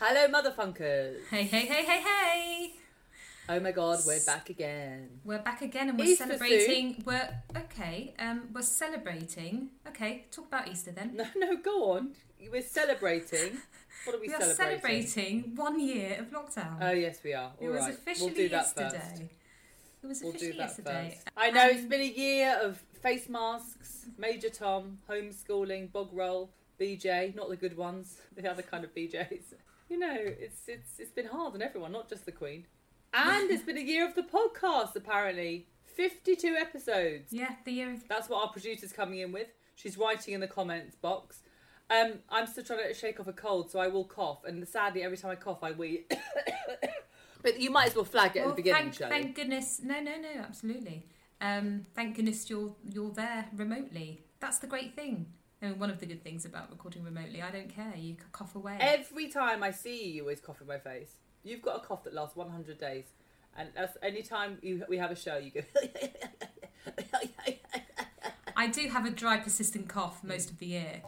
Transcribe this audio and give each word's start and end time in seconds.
Hello, 0.00 0.26
motherfunkers. 0.28 1.16
Hey, 1.30 1.42
hey, 1.44 1.66
hey, 1.66 1.84
hey, 1.84 2.00
hey! 2.00 2.70
Oh 3.48 3.60
my 3.60 3.72
god, 3.72 3.98
we're 4.06 4.20
back 4.24 4.48
again. 4.48 5.08
We're 5.24 5.40
back 5.42 5.60
again 5.60 5.90
and 5.90 5.98
we're 5.98 6.06
Easter 6.06 6.24
celebrating. 6.26 7.02
We're 7.04 7.28
okay. 7.56 8.14
Um, 8.18 8.48
we're 8.54 8.62
celebrating. 8.62 9.68
Okay, 9.88 10.24
talk 10.30 10.46
about 10.46 10.68
Easter 10.68 10.92
then. 10.92 11.16
No, 11.16 11.26
no, 11.36 11.56
go 11.56 11.92
on. 11.92 12.12
We're 12.50 12.62
celebrating. 12.62 13.58
What 14.06 14.16
are 14.16 14.20
we, 14.20 14.28
We 14.28 14.34
are 14.34 14.40
celebrating? 14.40 15.06
celebrating 15.06 15.56
one 15.56 15.78
year 15.78 16.16
of 16.20 16.30
lockdown. 16.30 16.78
Oh, 16.80 16.90
yes, 16.92 17.18
we 17.22 17.34
are. 17.34 17.50
it 17.60 17.66
All 17.66 17.72
was 17.72 17.80
right. 17.82 17.92
officially 17.92 18.26
we'll 18.28 18.34
do 18.34 18.48
that 18.48 18.56
yesterday. 18.64 18.88
first. 18.98 19.22
It 20.02 20.06
was 20.06 20.22
We'll 20.22 20.32
do 20.32 20.36
officially 20.38 20.52
that 20.58 20.68
yesterday. 20.68 21.10
first. 21.16 21.30
I 21.36 21.50
know 21.50 21.66
it's 21.68 21.84
been 21.84 22.00
a 22.00 22.04
year 22.04 22.58
of 22.62 22.78
face 23.02 23.28
masks, 23.28 24.06
Major 24.16 24.48
Tom, 24.48 24.96
homeschooling, 25.10 25.92
bog 25.92 26.08
roll, 26.14 26.48
BJ, 26.80 27.34
not 27.34 27.50
the 27.50 27.56
good 27.56 27.76
ones, 27.76 28.16
the 28.34 28.50
other 28.50 28.62
kind 28.62 28.84
of 28.84 28.94
BJs. 28.94 29.42
You 29.90 29.98
know, 29.98 30.16
it's 30.16 30.62
it's 30.68 31.00
it's 31.00 31.10
been 31.10 31.26
hard 31.26 31.54
on 31.54 31.62
everyone, 31.62 31.90
not 31.90 32.08
just 32.08 32.24
the 32.24 32.32
Queen. 32.32 32.64
And 33.12 33.50
it's 33.50 33.64
been 33.64 33.76
a 33.76 33.82
year 33.82 34.06
of 34.06 34.14
the 34.14 34.22
podcast, 34.22 34.94
apparently. 34.94 35.66
52 35.96 36.54
episodes. 36.54 37.32
Yeah, 37.32 37.56
the 37.64 37.72
year 37.72 37.92
of 37.92 38.06
That's 38.08 38.28
what 38.28 38.40
our 38.40 38.52
producer's 38.52 38.92
coming 38.92 39.18
in 39.18 39.32
with. 39.32 39.48
She's 39.74 39.98
writing 39.98 40.32
in 40.32 40.40
the 40.40 40.46
comments 40.46 40.94
box. 40.94 41.40
Um, 41.90 42.20
I'm 42.28 42.46
still 42.46 42.62
trying 42.62 42.86
to 42.86 42.94
shake 42.94 43.18
off 43.18 43.26
a 43.26 43.32
cold, 43.32 43.72
so 43.72 43.80
I 43.80 43.88
will 43.88 44.04
cough. 44.04 44.44
And 44.44 44.66
sadly, 44.66 45.02
every 45.02 45.16
time 45.16 45.32
I 45.32 45.34
cough, 45.34 45.64
I 45.64 45.72
wheeze. 45.72 46.04
but 47.42 47.58
you 47.58 47.70
might 47.70 47.88
as 47.88 47.96
well 47.96 48.04
flag 48.04 48.36
it 48.36 48.40
at 48.40 48.48
the 48.48 48.54
beginning, 48.54 48.82
thank, 48.82 48.94
Shirley. 48.94 49.10
thank 49.10 49.34
goodness. 49.34 49.80
No, 49.82 50.00
no, 50.00 50.16
no, 50.16 50.40
absolutely. 50.40 51.06
Um, 51.40 51.86
thank 51.96 52.14
goodness 52.14 52.48
you're 52.48 52.76
you're 52.88 53.10
there 53.10 53.46
remotely. 53.56 54.22
That's 54.38 54.58
the 54.58 54.68
great 54.68 54.94
thing. 54.94 55.26
I 55.62 55.66
mean, 55.66 55.78
one 55.78 55.90
of 55.90 56.00
the 56.00 56.06
good 56.06 56.22
things 56.22 56.44
about 56.44 56.70
recording 56.70 57.04
remotely. 57.04 57.42
I 57.42 57.50
don't 57.50 57.68
care. 57.68 57.92
You 57.96 58.14
can 58.14 58.26
cough 58.32 58.54
away. 58.54 58.78
Every 58.80 59.28
time 59.28 59.62
I 59.62 59.70
see 59.70 60.06
you, 60.06 60.12
you 60.12 60.22
always 60.22 60.40
cough 60.40 60.60
in 60.60 60.66
my 60.66 60.78
face. 60.78 61.12
You've 61.42 61.62
got 61.62 61.76
a 61.76 61.80
cough 61.80 62.04
that 62.04 62.14
lasts 62.14 62.36
100 62.36 62.78
days. 62.78 63.04
And 63.56 63.68
that's 63.76 63.96
any 64.02 64.22
time 64.22 64.58
you, 64.62 64.84
we 64.88 64.96
have 64.96 65.10
a 65.10 65.16
show, 65.16 65.36
you 65.36 65.50
go. 65.50 65.60
I 68.56 68.68
do 68.68 68.88
have 68.88 69.04
a 69.06 69.10
dry, 69.10 69.38
persistent 69.38 69.88
cough 69.88 70.22
most 70.24 70.50
of 70.50 70.58
the 70.58 70.66
year. 70.66 71.02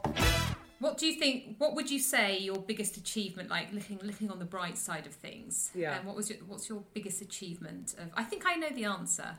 What 0.80 0.98
do 0.98 1.06
you 1.06 1.18
think? 1.18 1.56
What 1.58 1.74
would 1.76 1.90
you 1.90 2.00
say 2.00 2.38
your 2.38 2.56
biggest 2.56 2.96
achievement, 2.96 3.48
like 3.48 3.72
looking 3.72 4.00
looking 4.02 4.30
on 4.30 4.40
the 4.40 4.44
bright 4.44 4.76
side 4.76 5.06
of 5.06 5.14
things? 5.14 5.70
Yeah. 5.74 5.98
Um, 5.98 6.06
what 6.06 6.16
was 6.16 6.28
your 6.28 6.40
What's 6.40 6.68
your 6.68 6.82
biggest 6.92 7.20
achievement? 7.20 7.94
Of 7.96 8.08
I 8.16 8.24
think 8.24 8.44
I 8.46 8.56
know 8.56 8.70
the 8.70 8.86
answer 8.86 9.36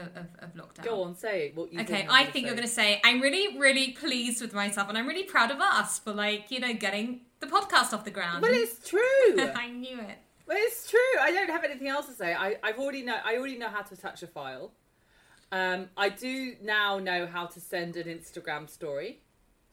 of, 0.00 0.26
of, 0.40 0.54
lockdown. 0.54 0.84
go 0.84 1.02
on, 1.02 1.14
say. 1.16 1.52
What 1.54 1.72
you 1.72 1.80
Okay, 1.80 1.98
think 1.98 2.12
I 2.12 2.24
think 2.24 2.46
you're 2.46 2.54
gonna 2.54 2.66
say 2.68 3.00
I'm 3.04 3.20
really, 3.20 3.58
really 3.58 3.92
pleased 3.92 4.40
with 4.40 4.52
myself, 4.54 4.88
and 4.88 4.96
I'm 4.98 5.06
really 5.06 5.24
proud 5.24 5.50
of 5.50 5.60
us 5.60 5.98
for 5.98 6.12
like 6.12 6.50
you 6.50 6.60
know 6.60 6.72
getting 6.74 7.20
the 7.40 7.46
podcast 7.46 7.92
off 7.92 8.04
the 8.04 8.10
ground. 8.10 8.42
Well, 8.42 8.52
it's 8.54 8.88
true. 8.88 9.00
I 9.54 9.68
knew 9.70 10.00
it. 10.00 10.18
Well, 10.46 10.58
it's 10.60 10.88
true. 10.90 10.98
I 11.20 11.32
don't 11.32 11.50
have 11.50 11.64
anything 11.64 11.88
else 11.88 12.06
to 12.06 12.12
say. 12.12 12.34
I, 12.34 12.56
I've 12.62 12.78
already 12.78 13.02
know. 13.02 13.16
I 13.24 13.36
already 13.36 13.58
know 13.58 13.68
how 13.68 13.82
to 13.82 13.94
attach 13.94 14.22
a 14.22 14.26
file. 14.26 14.72
Um, 15.52 15.88
I 15.96 16.08
do 16.08 16.54
now 16.62 16.98
know 16.98 17.26
how 17.26 17.46
to 17.46 17.60
send 17.60 17.96
an 17.96 18.06
Instagram 18.08 18.68
story, 18.68 19.20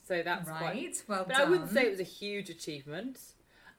so 0.07 0.21
that's 0.23 0.49
quite. 0.49 0.61
right. 0.61 1.03
Well 1.07 1.25
But 1.27 1.38
done. 1.38 1.47
I 1.47 1.49
wouldn't 1.49 1.69
say 1.71 1.85
it 1.85 1.91
was 1.91 1.99
a 1.99 2.03
huge 2.03 2.49
achievement. 2.49 3.19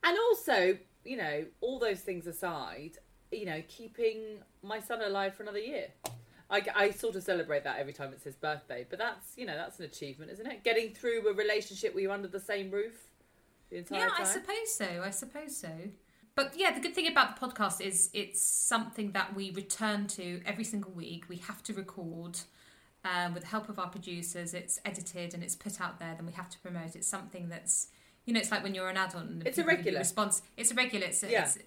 And 0.02 0.18
also, 0.18 0.76
you 1.04 1.16
know, 1.16 1.44
all 1.60 1.78
those 1.78 2.00
things 2.00 2.26
aside, 2.26 2.98
you 3.32 3.46
know, 3.46 3.62
keeping 3.68 4.38
my 4.62 4.80
son 4.80 5.02
alive 5.02 5.34
for 5.34 5.44
another 5.44 5.58
year. 5.60 5.86
I, 6.54 6.62
I 6.84 6.90
sort 6.90 7.16
of 7.16 7.22
celebrate 7.22 7.64
that 7.64 7.78
every 7.78 7.92
time 7.92 8.10
it's 8.12 8.24
his 8.24 8.36
birthday, 8.36 8.86
but 8.88 8.98
that's 8.98 9.26
you 9.36 9.46
know 9.46 9.56
that's 9.56 9.78
an 9.80 9.84
achievement, 9.86 10.30
isn't 10.32 10.46
it? 10.46 10.62
Getting 10.64 10.94
through 10.94 11.28
a 11.28 11.34
relationship 11.34 11.94
where 11.94 12.02
you're 12.02 12.12
under 12.12 12.28
the 12.28 12.40
same 12.40 12.70
roof 12.70 12.96
the 13.70 13.78
entire 13.78 13.98
Yeah, 14.00 14.08
time. 14.08 14.16
Yeah, 14.20 14.24
I 14.24 14.28
suppose 14.28 14.74
so. 14.74 15.02
I 15.04 15.10
suppose 15.10 15.56
so. 15.56 15.70
But 16.36 16.54
yeah, 16.56 16.72
the 16.72 16.80
good 16.80 16.94
thing 16.94 17.06
about 17.06 17.28
the 17.38 17.46
podcast 17.46 17.80
is 17.80 18.10
it's 18.12 18.42
something 18.42 19.12
that 19.12 19.34
we 19.36 19.50
return 19.52 20.06
to 20.18 20.40
every 20.44 20.64
single 20.64 20.90
week. 20.92 21.24
We 21.28 21.36
have 21.36 21.62
to 21.64 21.72
record 21.74 22.40
um, 23.04 23.34
with 23.34 23.44
the 23.44 23.48
help 23.50 23.68
of 23.68 23.78
our 23.78 23.88
producers. 23.88 24.52
It's 24.54 24.80
edited 24.84 25.34
and 25.34 25.44
it's 25.44 25.54
put 25.54 25.80
out 25.80 26.00
there. 26.00 26.14
Then 26.16 26.26
we 26.26 26.32
have 26.32 26.48
to 26.50 26.58
promote. 26.58 26.96
It's 26.96 27.06
something 27.08 27.48
that's 27.48 27.88
you 28.26 28.32
know, 28.32 28.40
it's 28.40 28.50
like 28.50 28.62
when 28.62 28.74
you're 28.74 28.88
an 28.88 28.96
adult 28.96 29.24
and 29.24 29.46
It's 29.46 29.58
a 29.58 29.62
people 29.62 29.70
give 29.76 29.78
you 29.80 29.84
regular. 29.84 29.98
response. 30.00 30.42
It's 30.56 30.70
a 30.70 30.74
regular. 30.74 31.06
It's, 31.06 31.22
Yeah. 31.22 31.42
it's, 31.44 31.58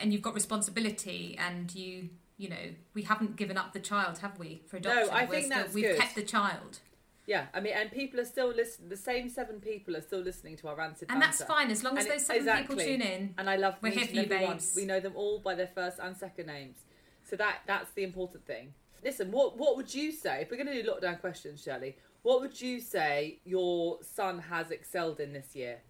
and 0.00 0.12
you've 0.12 0.20
got 0.22 0.34
responsibility, 0.34 1.34
and 1.38 1.74
you 1.74 2.10
you 2.38 2.48
know 2.48 2.74
we 2.94 3.02
haven't 3.02 3.36
given 3.36 3.58
up 3.58 3.72
the 3.74 3.80
child, 3.80 4.18
have 4.18 4.38
we? 4.38 4.62
For 4.66 4.78
adoption, 4.78 5.06
No, 5.06 5.12
I 5.12 5.24
We're 5.24 5.30
think 5.32 5.46
still, 5.46 5.58
that's 5.58 5.74
we've 5.74 5.84
good. 5.84 5.98
kept 5.98 6.14
the 6.14 6.22
child. 6.22 6.78
Yeah, 7.26 7.46
I 7.52 7.60
mean, 7.60 7.74
and 7.76 7.92
people 7.92 8.18
are 8.20 8.24
still 8.24 8.48
listening. 8.48 8.88
The 8.88 8.96
same 8.96 9.28
seven 9.28 9.60
people 9.60 9.94
are 9.94 10.00
still 10.00 10.20
listening 10.20 10.56
to 10.58 10.68
our 10.68 10.76
ranted 10.76 11.10
And 11.10 11.20
that's 11.20 11.42
fine 11.44 11.70
as 11.70 11.84
long 11.84 11.98
as 11.98 12.06
And 12.06 12.14
those 12.14 12.24
seven 12.24 12.40
exactly. 12.40 12.76
people 12.76 12.84
tune 12.90 13.02
in. 13.02 13.34
And 13.36 13.50
I 13.50 13.56
love 13.56 13.74
We're 13.82 13.90
here 13.90 14.06
for 14.06 14.14
you, 14.14 14.26
babes. 14.26 14.72
We 14.74 14.86
know 14.86 14.98
them 14.98 15.12
all 15.14 15.38
by 15.38 15.54
their 15.54 15.66
first 15.66 15.98
and 15.98 16.16
second 16.16 16.46
names. 16.46 16.78
So 17.24 17.36
that 17.36 17.58
that's 17.66 17.90
the 17.92 18.04
important 18.04 18.46
thing. 18.46 18.72
Listen, 19.04 19.30
what 19.30 19.58
what 19.58 19.76
would 19.76 19.92
you 19.94 20.10
say 20.10 20.40
if 20.42 20.50
we're 20.50 20.56
going 20.56 20.68
to 20.74 20.82
do 20.82 20.88
lockdown 20.90 21.20
questions, 21.20 21.62
Shirley? 21.62 21.96
What 22.22 22.40
would 22.40 22.58
you 22.60 22.80
say 22.80 23.40
your 23.44 23.98
son 24.02 24.38
has 24.38 24.70
excelled 24.70 25.20
in 25.20 25.32
this 25.34 25.54
year? 25.54 25.80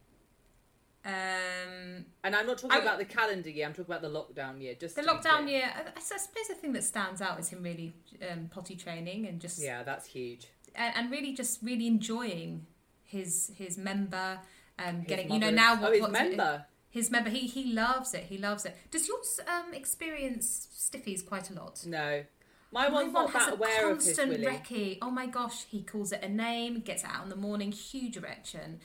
Um, 1.08 2.04
And 2.24 2.34
I'm 2.36 2.46
not 2.46 2.58
talking 2.58 2.76
I- 2.78 2.82
about 2.82 2.98
the 2.98 3.04
calendar 3.04 3.50
year. 3.50 3.66
I'm 3.66 3.72
talking 3.72 3.92
about 3.94 4.02
the 4.02 4.08
lockdown 4.10 4.60
year. 4.60 4.74
Just 4.74 4.96
The 4.96 5.02
lockdown 5.02 5.48
year, 5.48 5.64
I, 5.74 5.80
I 5.96 6.00
suppose 6.00 6.48
the 6.48 6.54
thing 6.54 6.72
that 6.74 6.84
stands 6.84 7.20
out 7.22 7.38
is 7.40 7.48
him 7.48 7.62
really 7.62 7.94
um, 8.30 8.48
potty 8.50 8.76
training 8.76 9.26
and 9.26 9.40
just 9.40 9.58
Yeah, 9.62 9.82
that's 9.82 10.06
huge. 10.06 10.48
and, 10.74 10.94
and 10.96 11.10
really 11.10 11.32
just 11.32 11.62
really 11.62 11.86
enjoying 11.86 12.66
his 13.04 13.50
his 13.56 13.78
member, 13.78 14.38
um, 14.78 15.02
getting 15.04 15.32
you 15.32 15.38
know 15.38 15.50
now 15.50 15.80
what 15.80 15.90
oh, 15.90 15.92
his 15.92 16.00
what's- 16.02 16.12
member. 16.12 16.66
his 16.90 17.10
member 17.10 17.30
he 17.30 17.46
he 17.46 17.72
loves 17.72 18.12
it 18.14 18.24
he 18.24 18.36
loves 18.38 18.66
it. 18.66 18.76
Does 18.90 19.08
yours 19.08 19.40
um, 19.48 19.72
experience 19.72 20.68
stiffies 20.76 21.24
quite 21.26 21.48
a 21.50 21.54
lot? 21.54 21.84
No, 21.86 22.24
my 22.70 22.88
My 22.88 22.94
one's 22.96 23.14
one 23.14 23.24
not 23.24 23.32
has 23.32 23.46
that 23.46 23.54
aware 23.54 23.90
of 23.90 23.98
his 24.04 24.16
willy. 24.18 24.44
recce. 24.44 24.98
Oh 25.00 25.10
my 25.10 25.26
gosh, 25.26 25.64
he 25.64 25.82
calls 25.82 26.12
it 26.12 26.22
a 26.22 26.28
name, 26.28 26.80
gets 26.80 27.02
it 27.02 27.08
out 27.10 27.22
in 27.24 27.30
the 27.30 27.36
morning, 27.48 27.72
huge 27.72 28.16
erection. 28.18 28.80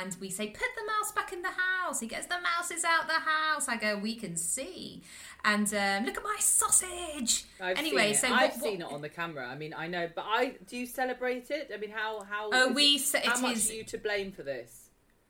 And 0.00 0.16
we 0.20 0.30
say, 0.30 0.48
put 0.48 0.68
the 0.76 0.86
mouse 0.86 1.12
back 1.12 1.32
in 1.32 1.42
the 1.42 1.48
house. 1.48 1.98
He 2.00 2.06
gets 2.06 2.26
the 2.26 2.36
mouses 2.40 2.84
out 2.84 3.08
the 3.08 3.14
house. 3.14 3.68
I 3.68 3.76
go, 3.76 3.98
we 3.98 4.14
can 4.14 4.36
see. 4.36 5.02
And 5.44 5.66
um, 5.74 6.04
look 6.04 6.16
at 6.16 6.22
my 6.22 6.36
sausage. 6.38 7.44
I've 7.60 7.76
anyway, 7.78 8.12
seen 8.12 8.14
so 8.14 8.26
it. 8.28 8.32
I've 8.32 8.52
what, 8.52 8.62
seen 8.62 8.80
it 8.82 8.92
on 8.92 9.00
the 9.00 9.08
camera. 9.08 9.46
I 9.48 9.56
mean, 9.56 9.74
I 9.76 9.86
know, 9.88 10.08
but 10.14 10.24
I 10.26 10.54
do 10.68 10.76
you 10.76 10.86
celebrate 10.86 11.50
it? 11.50 11.70
I 11.74 11.78
mean, 11.78 11.90
how 11.90 12.22
how? 12.28 12.50
Oh, 12.52 12.68
is 12.70 12.74
we 12.74 12.84
it- 12.96 13.26
how 13.26 13.38
it 13.38 13.42
much 13.42 13.56
is- 13.56 13.70
are 13.70 13.74
you 13.74 13.84
to 13.84 13.98
blame 13.98 14.32
for 14.32 14.42
this? 14.42 14.86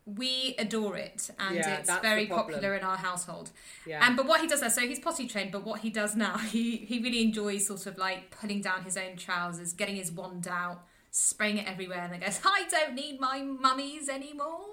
we 0.07 0.57
adore 0.59 0.97
it, 0.97 1.31
and 1.39 1.57
Yeah, 1.57 1.77
it's 1.77 1.91
very 2.01 2.27
popular 2.27 2.75
in 2.75 2.83
our 2.83 2.97
household. 2.97 3.51
Yeah. 3.87 4.05
And 4.05 4.17
but 4.17 4.27
what 4.27 4.41
he 4.41 4.49
does 4.49 4.63
now, 4.63 4.69
so 4.69 4.81
he's 4.81 4.99
potty 4.99 5.27
trained, 5.29 5.53
but 5.53 5.65
what 5.65 5.81
he 5.81 5.91
does 5.91 6.17
now, 6.17 6.39
he 6.39 6.77
he 6.79 6.99
really 7.01 7.23
enjoys 7.23 7.67
sort 7.67 7.87
of 7.87 7.99
like 7.99 8.31
pulling 8.31 8.61
down 8.61 8.83
his 8.83 8.97
own 8.97 9.17
trousers, 9.17 9.73
getting 9.73 9.97
his 9.97 10.11
wand 10.11 10.49
out, 10.49 10.83
spraying 11.11 11.59
it 11.59 11.67
everywhere, 11.67 12.01
and 12.01 12.13
then 12.13 12.21
goes, 12.21 12.41
"I 12.45 12.67
don't 12.71 12.95
need 12.95 13.21
my 13.21 13.43
mummies 13.43 14.09
anymore." 14.09 14.67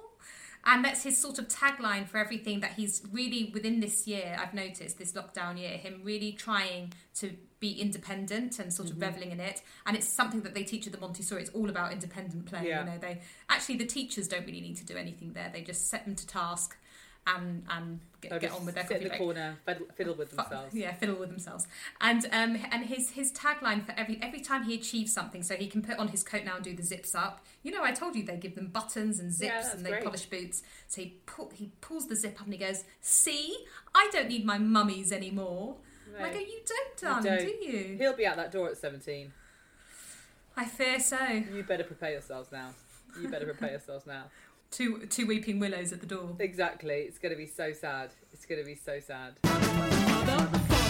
And 0.65 0.83
that's 0.83 1.03
his 1.03 1.17
sort 1.17 1.39
of 1.39 1.47
tagline 1.47 2.07
for 2.07 2.17
everything 2.17 2.59
that 2.59 2.73
he's 2.73 3.01
really 3.11 3.51
within 3.53 3.79
this 3.79 4.05
year. 4.05 4.37
I've 4.37 4.53
noticed 4.53 4.97
this 4.97 5.13
lockdown 5.13 5.57
year, 5.57 5.77
him 5.77 6.01
really 6.03 6.33
trying 6.33 6.93
to 7.15 7.37
be 7.59 7.79
independent 7.79 8.59
and 8.59 8.67
Mm-hmm. 8.67 8.69
sort 8.71 8.89
of 8.89 9.01
reveling 9.01 9.31
in 9.31 9.39
it. 9.39 9.61
And 9.85 9.95
it's 9.95 10.07
something 10.07 10.41
that 10.41 10.53
they 10.53 10.63
teach 10.63 10.85
at 10.85 10.93
the 10.93 10.99
Montessori. 10.99 11.41
It's 11.41 11.51
all 11.51 11.69
about 11.69 11.93
independent 11.93 12.47
play. 12.47 12.67
Yeah. 12.67 12.81
You 12.83 12.91
know, 12.91 12.97
they 12.97 13.21
actually 13.49 13.77
the 13.77 13.85
teachers 13.85 14.27
don't 14.27 14.45
really 14.45 14.59
need 14.61 14.75
to 14.77 14.85
do 14.85 14.97
anything 14.97 15.33
there. 15.33 15.49
They 15.53 15.61
just 15.61 15.87
set 15.87 16.03
them 16.05 16.15
to 16.15 16.27
task 16.27 16.75
and 17.27 17.63
and 17.69 17.99
get, 18.21 18.31
They'll 18.31 18.39
get 18.39 18.51
on 18.53 18.65
with 18.65 18.73
their 18.75 18.87
sit 18.87 18.97
in 18.97 19.03
the 19.03 19.09
break. 19.09 19.19
corner, 19.19 19.57
fiddle, 19.95 20.15
with 20.15 20.31
themselves. 20.31 20.73
Yeah, 20.73 20.93
fiddle 20.95 21.15
with 21.17 21.29
themselves. 21.29 21.67
And 22.01 22.25
um, 22.31 22.57
and 22.71 22.85
his 22.85 23.11
his 23.11 23.31
tagline 23.33 23.85
for 23.85 23.93
every 23.97 24.17
every 24.21 24.39
time 24.39 24.63
he 24.63 24.73
achieves 24.75 25.13
something, 25.13 25.43
so 25.43 25.55
he 25.55 25.67
can 25.67 25.81
put 25.83 25.97
on 25.99 26.07
his 26.07 26.23
coat 26.23 26.43
now 26.45 26.55
and 26.55 26.63
do 26.63 26.73
the 26.75 26.83
zips 26.83 27.13
up. 27.13 27.45
You 27.63 27.71
know, 27.71 27.83
I 27.83 27.91
told 27.91 28.15
you 28.15 28.23
they 28.23 28.37
give 28.37 28.55
them 28.55 28.67
buttons 28.67 29.19
and 29.19 29.31
zips 29.31 29.51
that's 29.53 29.73
and 29.75 29.85
they 29.85 29.91
great. 29.91 30.03
polish 30.03 30.25
boots. 30.25 30.63
So 30.87 31.01
he 31.01 31.19
pull, 31.27 31.51
he 31.53 31.71
pulls 31.81 32.07
the 32.07 32.15
zip 32.15 32.39
up 32.39 32.45
and 32.47 32.53
he 32.53 32.59
goes, 32.59 32.83
"See, 33.01 33.55
I 33.93 34.09
don't 34.11 34.29
need 34.29 34.45
my 34.45 34.57
mummies 34.57 35.11
anymore." 35.11 35.75
I 36.19 36.29
go, 36.33 36.39
"You 36.39 36.61
don't, 36.65 37.01
You 37.01 37.07
darling, 37.07 37.23
don't. 37.23 37.39
do 37.61 37.65
you?" 37.67 37.95
He'll 37.99 38.15
be 38.15 38.25
out 38.25 38.37
that 38.37 38.51
door 38.51 38.69
at 38.69 38.77
17. 38.77 39.31
I 40.55 40.65
fear 40.65 40.99
so. 40.99 41.17
You 41.53 41.63
better 41.67 41.83
prepare 41.83 42.13
yourselves 42.13 42.51
now. 42.51 42.69
You 43.21 43.29
better 43.29 43.45
prepare 43.45 43.71
yourselves 43.71 44.07
now. 44.07 44.23
Two 44.71 45.05
two 45.07 45.25
weeping 45.25 45.59
willows 45.59 45.93
at 45.93 46.01
the 46.01 46.05
door. 46.05 46.35
Exactly. 46.39 46.95
It's 46.95 47.17
going 47.17 47.31
to 47.31 47.37
be 47.37 47.47
so 47.47 47.73
sad. 47.73 48.11
It's 48.33 48.45
going 48.45 48.61
to 48.61 48.65
be 48.65 48.75
so 48.75 48.99
sad. 48.99 49.33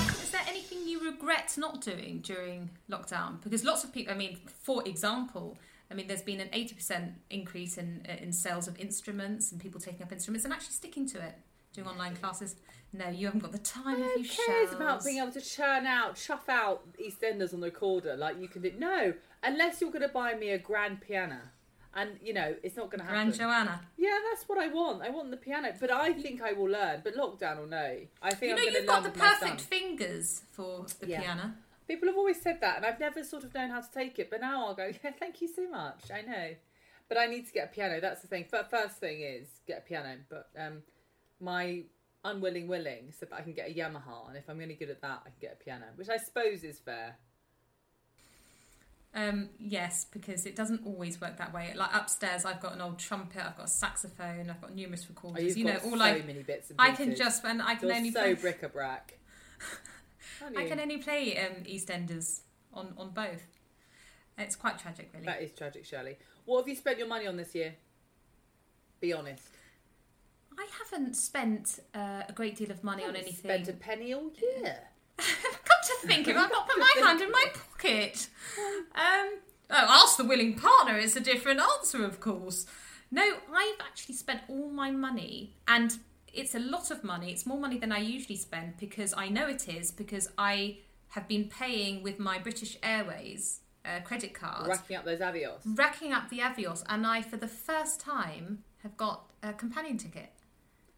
Is 0.09 0.31
there 0.31 0.41
anything 0.47 0.87
you 0.87 1.05
regret 1.05 1.53
not 1.57 1.81
doing 1.81 2.19
during 2.23 2.69
lockdown? 2.89 3.41
Because 3.41 3.63
lots 3.63 3.83
of 3.83 3.93
people, 3.93 4.13
I 4.13 4.17
mean, 4.17 4.39
for 4.63 4.83
example, 4.87 5.57
I 5.89 5.93
mean, 5.93 6.07
there's 6.07 6.21
been 6.21 6.39
an 6.39 6.49
80% 6.49 7.13
increase 7.29 7.77
in 7.77 8.05
in 8.21 8.31
sales 8.33 8.67
of 8.67 8.79
instruments 8.79 9.51
and 9.51 9.61
people 9.61 9.79
taking 9.79 10.03
up 10.03 10.11
instruments 10.11 10.43
and 10.43 10.53
actually 10.53 10.73
sticking 10.73 11.07
to 11.09 11.21
it, 11.21 11.35
doing 11.73 11.87
online 11.87 12.15
classes. 12.15 12.55
No, 12.93 13.09
you 13.09 13.27
haven't 13.27 13.41
got 13.41 13.51
the 13.51 13.57
time, 13.57 13.97
Who 13.97 14.21
you, 14.21 14.29
cares 14.29 14.71
about 14.71 15.03
being 15.03 15.17
able 15.17 15.31
to 15.33 15.41
churn 15.41 15.85
out, 15.85 16.15
chuff 16.15 16.47
out 16.47 16.83
EastEnders 16.97 17.53
on 17.53 17.59
the 17.59 17.67
recorder 17.67 18.15
like 18.15 18.39
you 18.39 18.47
can 18.47 18.61
do? 18.61 18.71
No, 18.77 19.13
unless 19.43 19.81
you're 19.81 19.91
going 19.91 20.03
to 20.03 20.07
buy 20.07 20.33
me 20.35 20.51
a 20.51 20.57
grand 20.57 21.01
piano. 21.01 21.39
And 21.97 22.11
you 22.23 22.31
know, 22.31 22.55
it's 22.61 22.77
not 22.77 22.91
going 22.91 22.99
to 22.99 23.05
happen. 23.05 23.31
Grand 23.31 23.33
Joanna. 23.33 23.81
Yeah, 23.97 24.17
that's 24.29 24.47
what 24.47 24.59
I 24.59 24.67
want. 24.67 25.01
I 25.01 25.09
want 25.09 25.31
the 25.31 25.37
piano, 25.37 25.73
but 25.79 25.91
I 25.91 26.13
think 26.13 26.43
I 26.43 26.53
will 26.53 26.69
learn. 26.69 27.01
But 27.03 27.15
lockdown 27.15 27.57
or 27.57 27.65
no, 27.65 27.97
I 28.21 28.33
think 28.35 28.41
You 28.43 28.47
know, 28.49 28.53
I'm 28.53 28.63
going 28.65 28.73
you've 28.75 28.85
got 28.85 29.03
the 29.03 29.09
perfect 29.09 29.61
fingers 29.61 30.43
for 30.51 30.85
the 30.99 31.07
Yeah. 31.07 31.21
piano. 31.21 31.53
People 31.87 32.07
have 32.07 32.17
always 32.17 32.39
said 32.39 32.61
that, 32.61 32.77
and 32.77 32.85
I've 32.85 32.99
never 32.99 33.23
sort 33.23 33.43
of 33.43 33.53
known 33.55 33.71
how 33.71 33.81
to 33.81 33.91
take 33.91 34.19
it. 34.19 34.29
But 34.29 34.41
now 34.41 34.67
I'll 34.67 34.75
go, 34.75 34.91
yeah, 35.03 35.11
thank 35.19 35.41
you 35.41 35.47
so 35.47 35.67
much. 35.69 36.11
I 36.13 36.21
know, 36.21 36.55
but 37.09 37.17
I 37.17 37.25
need 37.25 37.47
to 37.47 37.51
get 37.51 37.65
a 37.71 37.73
piano. 37.73 37.99
That's 37.99 38.21
the 38.21 38.27
thing. 38.27 38.45
But 38.51 38.69
first 38.69 38.97
thing 38.97 39.21
is 39.21 39.47
get 39.65 39.79
a 39.79 39.81
piano. 39.81 40.17
But 40.29 40.49
um, 40.55 40.83
my 41.41 41.83
unwilling 42.23 42.67
willing 42.67 43.11
so 43.17 43.25
that 43.25 43.35
I 43.35 43.41
can 43.41 43.53
get 43.53 43.69
a 43.69 43.73
Yamaha, 43.73 44.27
and 44.27 44.37
if 44.37 44.47
I'm 44.49 44.59
really 44.59 44.75
good 44.75 44.91
at 44.91 45.01
that, 45.01 45.21
I 45.25 45.29
can 45.29 45.39
get 45.41 45.57
a 45.59 45.63
piano, 45.63 45.85
which 45.95 46.09
I 46.09 46.17
suppose 46.17 46.63
is 46.63 46.77
fair. 46.77 47.15
Um, 49.17 49.49
yes, 49.59 50.05
because 50.11 50.45
it 50.45 50.55
doesn't 50.55 50.85
always 50.85 51.19
work 51.19 51.37
that 51.37 51.51
way. 51.51 51.73
Like 51.75 51.89
upstairs, 51.91 52.45
I've 52.45 52.59
got 52.61 52.75
an 52.75 52.81
old 52.81 52.99
trumpet, 52.99 53.43
I've 53.43 53.57
got 53.57 53.65
a 53.65 53.69
saxophone, 53.69 54.51
I've 54.51 54.61
got 54.61 54.75
numerous 54.75 55.05
Oh, 55.05 55.09
recorders. 55.09 55.43
you've 55.43 55.57
you 55.57 55.65
know, 55.65 55.79
all 55.83 55.97
so 55.97 56.01
I 56.03 56.21
many 56.21 56.43
bits. 56.43 56.69
And 56.69 56.79
I 56.79 56.91
can 56.91 57.15
just 57.15 57.43
and 57.43 57.59
I 57.59 57.73
can 57.73 57.87
You're 57.87 57.97
only 57.97 58.11
so 58.11 58.21
play. 58.21 58.33
bric-a-brac. 58.35 59.17
I 60.55 60.65
can 60.65 60.79
only 60.79 60.97
play 60.99 61.35
um, 61.39 61.63
EastEnders 61.63 62.41
on 62.71 62.93
on 62.95 63.09
both. 63.09 63.47
It's 64.37 64.55
quite 64.55 64.77
tragic, 64.77 65.09
really. 65.15 65.25
That 65.25 65.41
is 65.41 65.51
tragic, 65.51 65.83
Shirley. 65.83 66.17
What 66.45 66.59
have 66.59 66.67
you 66.67 66.75
spent 66.75 66.99
your 66.99 67.07
money 67.07 67.25
on 67.25 67.37
this 67.37 67.55
year? 67.55 67.73
Be 69.01 69.13
honest. 69.13 69.49
I 70.59 70.67
haven't 70.77 71.15
spent 71.15 71.79
uh, 71.95 72.21
a 72.29 72.33
great 72.33 72.55
deal 72.55 72.69
of 72.69 72.83
money 72.83 73.03
on 73.03 73.15
anything. 73.15 73.33
Spent 73.33 73.67
a 73.67 73.73
penny 73.73 74.13
all 74.13 74.31
year. 74.39 74.77
To 75.87 76.07
think 76.07 76.27
if 76.27 76.35
I've 76.37 76.51
not 76.51 76.67
put 76.67 76.77
my 76.79 76.93
hand 77.05 77.21
in 77.21 77.31
my 77.31 77.45
pocket. 77.53 78.27
Um, 78.95 79.39
oh, 79.69 79.87
ask 80.03 80.17
the 80.17 80.23
willing 80.25 80.55
partner. 80.55 80.97
It's 80.97 81.15
a 81.15 81.19
different 81.21 81.59
answer, 81.59 82.03
of 82.03 82.19
course. 82.19 82.65
No, 83.11 83.23
I've 83.23 83.79
actually 83.79 84.15
spent 84.15 84.41
all 84.49 84.69
my 84.69 84.91
money, 84.91 85.55
and 85.67 85.97
it's 86.33 86.55
a 86.55 86.59
lot 86.59 86.91
of 86.91 87.03
money. 87.03 87.31
It's 87.31 87.45
more 87.45 87.59
money 87.59 87.77
than 87.77 87.91
I 87.91 87.99
usually 87.99 88.35
spend 88.35 88.77
because 88.77 89.13
I 89.15 89.29
know 89.29 89.47
it 89.47 89.67
is 89.69 89.91
because 89.91 90.29
I 90.37 90.79
have 91.09 91.27
been 91.27 91.45
paying 91.45 92.03
with 92.03 92.19
my 92.19 92.37
British 92.37 92.77
Airways 92.83 93.61
uh, 93.85 94.01
credit 94.01 94.33
card, 94.33 94.67
Racking 94.67 94.97
up 94.97 95.05
those 95.05 95.19
avios. 95.19 95.59
racking 95.65 96.11
up 96.11 96.29
the 96.29 96.39
Avios, 96.39 96.83
and 96.89 97.07
I, 97.07 97.21
for 97.21 97.37
the 97.37 97.47
first 97.47 98.01
time, 98.01 98.63
have 98.83 98.97
got 98.97 99.31
a 99.41 99.53
companion 99.53 99.97
ticket. 99.97 100.31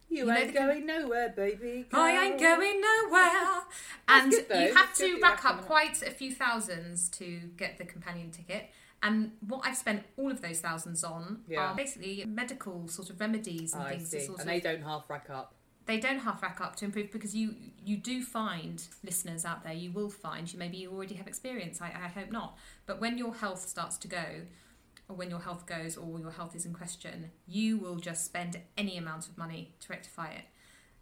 You, 0.10 0.26
You 0.26 0.32
ain't 0.32 0.54
going 0.54 0.86
nowhere, 0.86 1.30
baby. 1.36 1.86
I 1.94 2.26
ain't 2.26 2.40
going 2.40 2.82
nowhere. 2.82 3.62
And 4.08 4.32
you 4.32 4.74
have 4.76 4.94
to 4.96 5.20
rack 5.22 5.46
up 5.46 5.62
quite 5.66 6.02
a 6.02 6.10
few 6.12 6.34
thousands 6.34 7.10
to 7.10 7.40
get 7.58 7.78
the 7.78 7.86
companion 7.86 8.32
ticket. 8.32 8.70
And 9.04 9.32
what 9.48 9.62
I've 9.66 9.78
spent 9.78 10.04
all 10.18 10.30
of 10.32 10.42
those 10.42 10.60
thousands 10.60 11.04
on 11.04 11.44
Yeah. 11.48 11.60
are 11.72 11.76
basically 11.76 12.26
medical 12.28 12.88
sort 12.88 13.10
of 13.10 13.20
remedies 13.20 13.74
and 13.74 13.84
I 13.84 13.92
things. 13.92 14.10
See. 14.10 14.20
sort 14.22 14.40
And 14.42 14.50
of, 14.50 14.54
they 14.56 14.60
don't 14.60 14.82
half 14.84 15.10
rack 15.10 15.30
up. 15.30 15.54
they 15.86 16.00
don't 16.00 16.20
half 16.20 16.42
rack 16.44 16.60
up 16.60 16.76
to 16.78 16.86
improve 16.86 17.12
because 17.12 17.34
you 17.36 17.56
you 17.86 17.96
do 17.98 18.22
find 18.24 18.86
listeners 19.04 19.46
out 19.46 19.64
there. 19.64 19.74
You 19.74 19.92
will 19.92 20.10
find 20.10 20.52
you 20.52 20.60
maybe 20.60 20.78
you 20.78 20.92
already 20.92 21.16
have 21.16 21.28
experience. 21.28 21.82
I, 21.82 21.88
I 21.88 22.08
hope 22.10 22.32
not. 22.32 22.58
But 22.88 23.00
when 23.00 23.18
your 23.18 23.34
health 23.36 23.68
starts 23.68 23.96
to 24.00 24.08
go, 24.10 24.26
or 25.10 25.16
when 25.16 25.30
your 25.30 25.40
health 25.40 25.66
goes, 25.66 25.98
or 25.98 26.20
your 26.20 26.32
health 26.32 26.56
is 26.56 26.66
in 26.66 26.74
question, 26.74 27.32
you 27.48 27.78
will 27.78 27.96
just 27.98 28.24
spend 28.24 28.60
any 28.78 28.96
amount 28.98 29.28
of 29.28 29.38
money 29.38 29.74
to 29.82 29.88
rectify 29.90 30.30
it. 30.32 30.46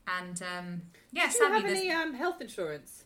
And 0.07 0.41
um, 0.41 0.81
yeah, 1.11 1.29
Do 1.29 1.37
you 1.43 1.51
have 1.51 1.65
any 1.65 1.91
um, 1.91 2.13
health 2.13 2.39
insurance 2.41 3.03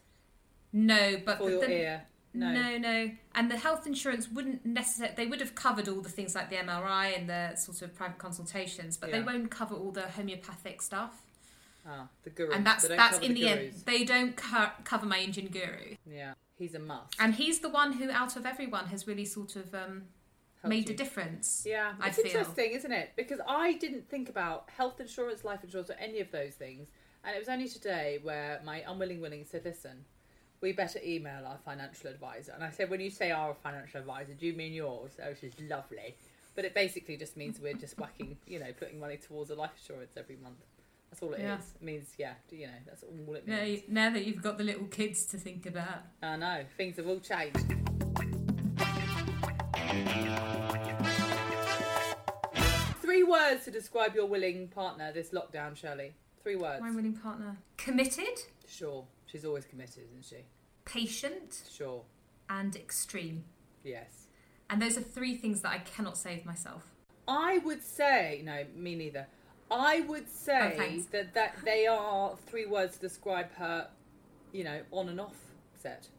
no, 0.71 1.17
but 1.25 1.39
for 1.39 1.45
the, 1.45 1.51
your 1.51 1.61
the- 1.61 1.71
ear? 1.71 2.01
No. 2.33 2.49
no, 2.53 2.77
no, 2.77 3.11
and 3.35 3.51
the 3.51 3.57
health 3.57 3.85
insurance 3.85 4.29
wouldn't 4.29 4.65
necessarily. 4.65 5.13
They 5.17 5.25
would 5.27 5.41
have 5.41 5.53
covered 5.53 5.89
all 5.89 5.99
the 5.99 6.07
things 6.07 6.33
like 6.33 6.49
the 6.49 6.55
MRI 6.55 7.17
and 7.17 7.27
the 7.27 7.57
sort 7.57 7.81
of 7.81 7.93
private 7.93 8.19
consultations, 8.19 8.95
but 8.95 9.11
they 9.11 9.21
won't 9.21 9.51
cover 9.51 9.75
all 9.75 9.91
the 9.91 10.03
homeopathic 10.03 10.81
stuff. 10.81 11.11
Ah, 11.85 12.07
the 12.23 12.29
guru. 12.29 12.53
And 12.53 12.65
that's 12.65 12.87
that's 12.87 13.19
in 13.19 13.33
the, 13.33 13.49
end. 13.49 13.73
They 13.85 14.05
don't 14.05 14.37
co- 14.37 14.69
cover 14.85 15.05
my 15.05 15.19
Indian 15.19 15.47
guru, 15.47 15.97
Yeah, 16.09 16.35
he's 16.55 16.73
a 16.73 16.79
must. 16.79 17.15
and 17.19 17.35
he's 17.35 17.59
the 17.59 17.67
one 17.67 17.91
who, 17.93 18.09
out 18.11 18.37
of 18.37 18.45
everyone, 18.45 18.85
has 18.85 19.05
really 19.07 19.25
sort 19.25 19.57
of 19.57 19.75
um, 19.75 20.03
made 20.69 20.87
you. 20.89 20.93
a 20.93 20.97
difference. 20.97 21.63
Yeah, 21.67 21.93
I 21.99 22.07
it's 22.09 22.17
feel. 22.17 22.25
interesting, 22.27 22.71
isn't 22.71 22.91
it? 22.91 23.11
Because 23.15 23.39
I 23.47 23.73
didn't 23.73 24.09
think 24.09 24.29
about 24.29 24.69
health 24.75 24.99
insurance, 24.99 25.43
life 25.43 25.63
insurance, 25.63 25.89
or 25.89 25.95
any 25.99 26.19
of 26.19 26.31
those 26.31 26.53
things. 26.53 26.87
And 27.23 27.35
it 27.35 27.39
was 27.39 27.49
only 27.49 27.67
today 27.69 28.19
where 28.23 28.61
my 28.65 28.83
unwilling 28.87 29.21
willing 29.21 29.45
said, 29.49 29.63
listen, 29.65 30.05
we 30.61 30.71
better 30.71 30.99
email 31.05 31.45
our 31.45 31.57
financial 31.63 32.09
advisor. 32.09 32.51
And 32.53 32.63
I 32.63 32.69
said, 32.71 32.89
when 32.89 32.99
you 33.01 33.09
say 33.09 33.31
our 33.31 33.53
financial 33.53 33.99
advisor, 33.99 34.33
do 34.33 34.45
you 34.47 34.53
mean 34.53 34.73
yours? 34.73 35.11
Oh, 35.23 35.33
she's 35.39 35.53
lovely. 35.69 36.15
But 36.55 36.65
it 36.65 36.73
basically 36.73 37.17
just 37.17 37.37
means 37.37 37.59
we're 37.59 37.73
just 37.73 37.97
whacking, 37.97 38.37
you 38.45 38.59
know, 38.59 38.71
putting 38.77 38.99
money 38.99 39.17
towards 39.17 39.51
a 39.51 39.55
life 39.55 39.71
insurance 39.77 40.11
every 40.17 40.37
month. 40.43 40.57
That's 41.09 41.21
all 41.23 41.33
it 41.33 41.39
is. 41.39 41.43
Yeah. 41.43 41.55
It 41.55 41.81
means, 41.83 42.13
yeah, 42.17 42.33
you 42.51 42.67
know, 42.67 42.73
that's 42.85 43.03
all 43.03 43.35
it 43.35 43.47
Now, 43.47 43.61
means. 43.61 43.81
you- 43.87 43.93
now 43.93 44.09
that 44.11 44.25
you've 44.25 44.41
got 44.41 44.57
the 44.57 44.63
little 44.63 44.87
kids 44.87 45.25
to 45.27 45.37
think 45.37 45.65
about, 45.65 46.03
I 46.23 46.37
know, 46.37 46.63
things 46.77 46.97
have 46.97 47.07
all 47.07 47.19
changed. 47.19 47.57
Words 53.31 53.63
to 53.63 53.71
describe 53.71 54.13
your 54.13 54.25
willing 54.25 54.67
partner 54.67 55.13
this 55.13 55.29
lockdown, 55.29 55.75
Shirley. 55.77 56.11
Three 56.43 56.57
words. 56.57 56.81
my 56.81 56.91
willing 56.91 57.13
partner, 57.13 57.55
committed, 57.77 58.41
Sure. 58.67 59.05
She's 59.25 59.45
always 59.45 59.63
committed, 59.65 60.03
isn't 60.09 60.25
she? 60.25 60.43
patient, 60.83 61.61
Sure. 61.71 62.03
and 62.49 62.75
extreme. 62.75 63.45
Yes. 63.85 64.27
And 64.69 64.81
those 64.81 64.97
are 64.97 65.01
three 65.01 65.35
things 65.37 65.61
that 65.61 65.71
I 65.71 65.77
cannot 65.79 66.17
say 66.17 66.39
of 66.39 66.45
myself. 66.45 66.83
I 67.27 67.59
would 67.59 67.83
say 67.83 68.41
no, 68.43 68.65
me 68.75 68.95
neither. 68.95 69.27
I 69.69 70.01
would 70.01 70.27
say 70.29 70.75
Oh, 70.77 71.01
that 71.11 71.33
that 71.33 71.55
they 71.63 71.87
are 71.87 72.35
three 72.47 72.65
words 72.65 72.95
to 72.95 72.99
describe 73.01 73.53
her, 73.53 73.89
you 74.51 74.65
know, 74.65 74.81
on 74.91 75.07
and 75.07 75.21
off 75.21 75.37
set, 75.81 76.09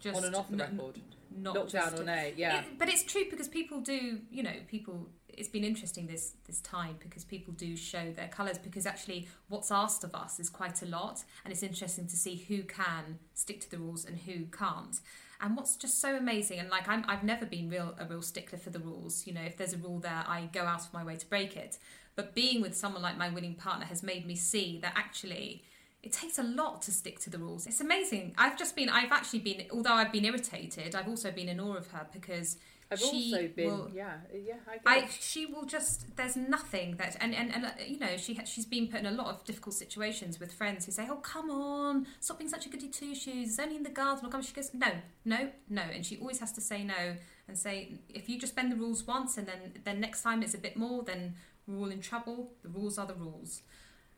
Just 0.00 0.16
on 0.16 0.24
and 0.24 0.34
off 0.34 0.48
the 0.48 0.62
n- 0.64 0.78
record, 0.78 1.00
not 1.36 1.56
lockdown 1.56 1.70
just 1.72 1.98
or 1.98 2.04
nay. 2.04 2.32
Yeah. 2.38 2.60
It- 2.62 2.78
but 2.78 2.88
it's 2.88 3.02
true 3.02 3.24
because 3.30 3.48
people 3.48 3.80
do, 3.82 4.20
you 4.30 4.42
know, 4.42 4.54
people. 4.68 5.08
It's 5.36 5.48
been 5.48 5.64
interesting 5.64 6.06
this 6.06 6.34
this 6.46 6.60
time 6.60 6.96
because 6.98 7.24
people 7.24 7.54
do 7.54 7.76
show 7.76 8.12
their 8.12 8.28
colours. 8.28 8.58
Because 8.58 8.86
actually, 8.86 9.28
what's 9.48 9.70
asked 9.70 10.04
of 10.04 10.14
us 10.14 10.40
is 10.40 10.48
quite 10.48 10.82
a 10.82 10.86
lot, 10.86 11.24
and 11.44 11.52
it's 11.52 11.62
interesting 11.62 12.06
to 12.06 12.16
see 12.16 12.44
who 12.48 12.62
can 12.62 13.18
stick 13.34 13.60
to 13.60 13.70
the 13.70 13.78
rules 13.78 14.04
and 14.04 14.18
who 14.20 14.46
can't. 14.46 15.00
And 15.40 15.56
what's 15.56 15.76
just 15.76 16.00
so 16.00 16.16
amazing, 16.16 16.58
and 16.60 16.70
like 16.70 16.88
I'm, 16.88 17.04
I've 17.08 17.24
never 17.24 17.44
been 17.44 17.68
real 17.68 17.94
a 17.98 18.06
real 18.06 18.22
stickler 18.22 18.58
for 18.58 18.70
the 18.70 18.78
rules. 18.78 19.26
You 19.26 19.34
know, 19.34 19.42
if 19.42 19.56
there's 19.56 19.74
a 19.74 19.78
rule 19.78 19.98
there, 19.98 20.24
I 20.26 20.48
go 20.52 20.62
out 20.62 20.80
of 20.80 20.92
my 20.92 21.04
way 21.04 21.16
to 21.16 21.26
break 21.26 21.56
it. 21.56 21.78
But 22.16 22.34
being 22.34 22.62
with 22.62 22.76
someone 22.76 23.02
like 23.02 23.18
my 23.18 23.28
winning 23.28 23.54
partner 23.54 23.86
has 23.86 24.02
made 24.02 24.24
me 24.26 24.36
see 24.36 24.78
that 24.82 24.92
actually 24.96 25.64
it 26.04 26.12
takes 26.12 26.38
a 26.38 26.42
lot 26.42 26.82
to 26.82 26.92
stick 26.92 27.18
to 27.20 27.30
the 27.30 27.38
rules. 27.38 27.66
It's 27.66 27.80
amazing. 27.80 28.34
I've 28.36 28.58
just 28.58 28.76
been, 28.76 28.90
I've 28.90 29.10
actually 29.10 29.38
been, 29.38 29.64
although 29.72 29.94
I've 29.94 30.12
been 30.12 30.26
irritated, 30.26 30.94
I've 30.94 31.08
also 31.08 31.30
been 31.30 31.48
in 31.48 31.58
awe 31.58 31.76
of 31.76 31.86
her 31.92 32.06
because 32.12 32.58
I've 32.90 33.00
she 33.00 33.32
also 33.34 33.48
been, 33.48 33.66
will- 33.66 33.90
yeah, 33.92 34.18
yeah. 34.32 34.54
I, 34.86 34.96
I, 34.96 35.08
she 35.08 35.46
will 35.46 35.64
just. 35.64 36.16
There's 36.16 36.36
nothing 36.36 36.96
that, 36.96 37.16
and 37.20 37.34
and, 37.34 37.52
and 37.54 37.64
uh, 37.66 37.70
you 37.86 37.98
know, 37.98 38.16
she 38.16 38.38
she's 38.44 38.66
been 38.66 38.88
put 38.88 39.00
in 39.00 39.06
a 39.06 39.10
lot 39.10 39.26
of 39.28 39.44
difficult 39.44 39.74
situations 39.74 40.38
with 40.38 40.52
friends 40.52 40.86
who 40.86 40.92
say, 40.92 41.06
"Oh, 41.10 41.16
come 41.16 41.50
on, 41.50 42.06
stop 42.20 42.38
being 42.38 42.50
such 42.50 42.66
a 42.66 42.68
goody 42.68 42.88
two 42.88 43.14
shoes. 43.14 43.48
It's 43.50 43.58
only 43.58 43.76
in 43.76 43.82
the 43.82 43.90
garden." 43.90 44.26
Or 44.26 44.28
come. 44.28 44.42
She 44.42 44.52
goes, 44.52 44.72
"No, 44.74 44.88
no, 45.24 45.50
no," 45.68 45.82
and 45.82 46.04
she 46.04 46.18
always 46.18 46.38
has 46.40 46.52
to 46.52 46.60
say 46.60 46.84
no 46.84 47.16
and 47.48 47.58
say, 47.58 47.94
"If 48.08 48.28
you 48.28 48.38
just 48.38 48.54
bend 48.54 48.70
the 48.70 48.76
rules 48.76 49.06
once, 49.06 49.38
and 49.38 49.46
then 49.46 49.72
then 49.84 49.98
next 50.00 50.22
time 50.22 50.42
it's 50.42 50.54
a 50.54 50.58
bit 50.58 50.76
more, 50.76 51.02
then 51.02 51.34
we're 51.66 51.78
all 51.78 51.90
in 51.90 52.00
trouble. 52.00 52.52
The 52.62 52.68
rules 52.68 52.98
are 52.98 53.06
the 53.06 53.14
rules." 53.14 53.62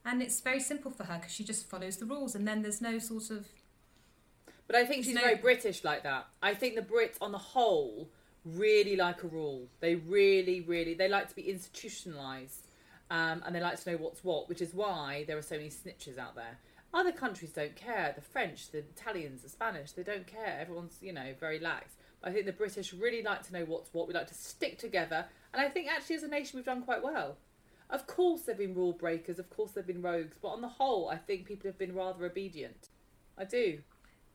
And 0.05 0.21
it's 0.21 0.39
very 0.41 0.59
simple 0.61 0.91
for 0.91 1.03
her 1.05 1.15
because 1.17 1.33
she 1.33 1.43
just 1.43 1.69
follows 1.69 1.97
the 1.97 2.05
rules, 2.05 2.35
and 2.35 2.47
then 2.47 2.61
there's 2.61 2.81
no 2.81 2.99
sort 2.99 3.29
of 3.29 3.47
But 4.67 4.75
I 4.75 4.85
think 4.85 5.05
she's 5.05 5.15
No. 5.15 5.21
very 5.21 5.35
British 5.35 5.83
like 5.85 6.03
that. 6.03 6.27
I 6.41 6.53
think 6.53 6.75
the 6.75 6.81
Brits, 6.81 7.15
on 7.21 7.31
the 7.31 7.37
whole, 7.37 8.09
really 8.55 8.95
like 8.95 9.23
a 9.23 9.27
rule. 9.27 9.67
They 9.79 9.95
really, 9.95 10.61
really, 10.61 10.93
they 10.93 11.07
like 11.07 11.29
to 11.29 11.35
be 11.35 11.43
institutionalised, 11.43 12.61
um, 13.09 13.43
and 13.45 13.55
they 13.55 13.61
like 13.61 13.81
to 13.81 13.91
know 13.91 13.97
what's 13.97 14.23
what, 14.23 14.49
which 14.49 14.61
is 14.61 14.73
why 14.73 15.25
there 15.27 15.37
are 15.37 15.41
so 15.41 15.55
many 15.55 15.69
snitches 15.69 16.17
out 16.17 16.35
there. 16.35 16.57
Other 16.93 17.11
countries 17.11 17.51
don't 17.51 17.75
care. 17.75 18.13
The 18.15 18.21
French, 18.21 18.71
the 18.71 18.79
Italians, 18.79 19.43
the 19.43 19.49
Spanish, 19.49 19.91
they 19.91 20.03
don't 20.03 20.25
care. 20.25 20.57
Everyone's, 20.59 20.97
you 21.01 21.13
know, 21.13 21.33
very 21.39 21.59
lax. 21.59 21.95
But 22.21 22.29
I 22.29 22.33
think 22.33 22.45
the 22.45 22.53
British 22.53 22.93
really 22.93 23.21
like 23.21 23.43
to 23.47 23.53
know 23.53 23.65
what's 23.65 23.93
what. 23.93 24.07
We 24.07 24.13
like 24.13 24.27
to 24.27 24.33
stick 24.33 24.79
together, 24.79 25.25
and 25.53 25.61
I 25.61 25.69
think 25.69 25.87
actually 25.89 26.15
as 26.15 26.23
a 26.23 26.27
nation 26.27 26.57
we've 26.57 26.65
done 26.65 26.83
quite 26.83 27.03
well. 27.03 27.37
Of 27.89 28.05
course, 28.05 28.41
there've 28.41 28.57
been 28.57 28.75
rule 28.75 28.91
breakers. 28.91 29.39
Of 29.39 29.49
course, 29.49 29.71
there've 29.71 29.87
been 29.87 30.01
rogues. 30.01 30.37
But 30.41 30.49
on 30.49 30.61
the 30.61 30.67
whole, 30.67 31.07
I 31.09 31.15
think 31.15 31.45
people 31.45 31.69
have 31.69 31.77
been 31.77 31.95
rather 31.95 32.25
obedient. 32.25 32.89
I 33.37 33.45
do. 33.45 33.79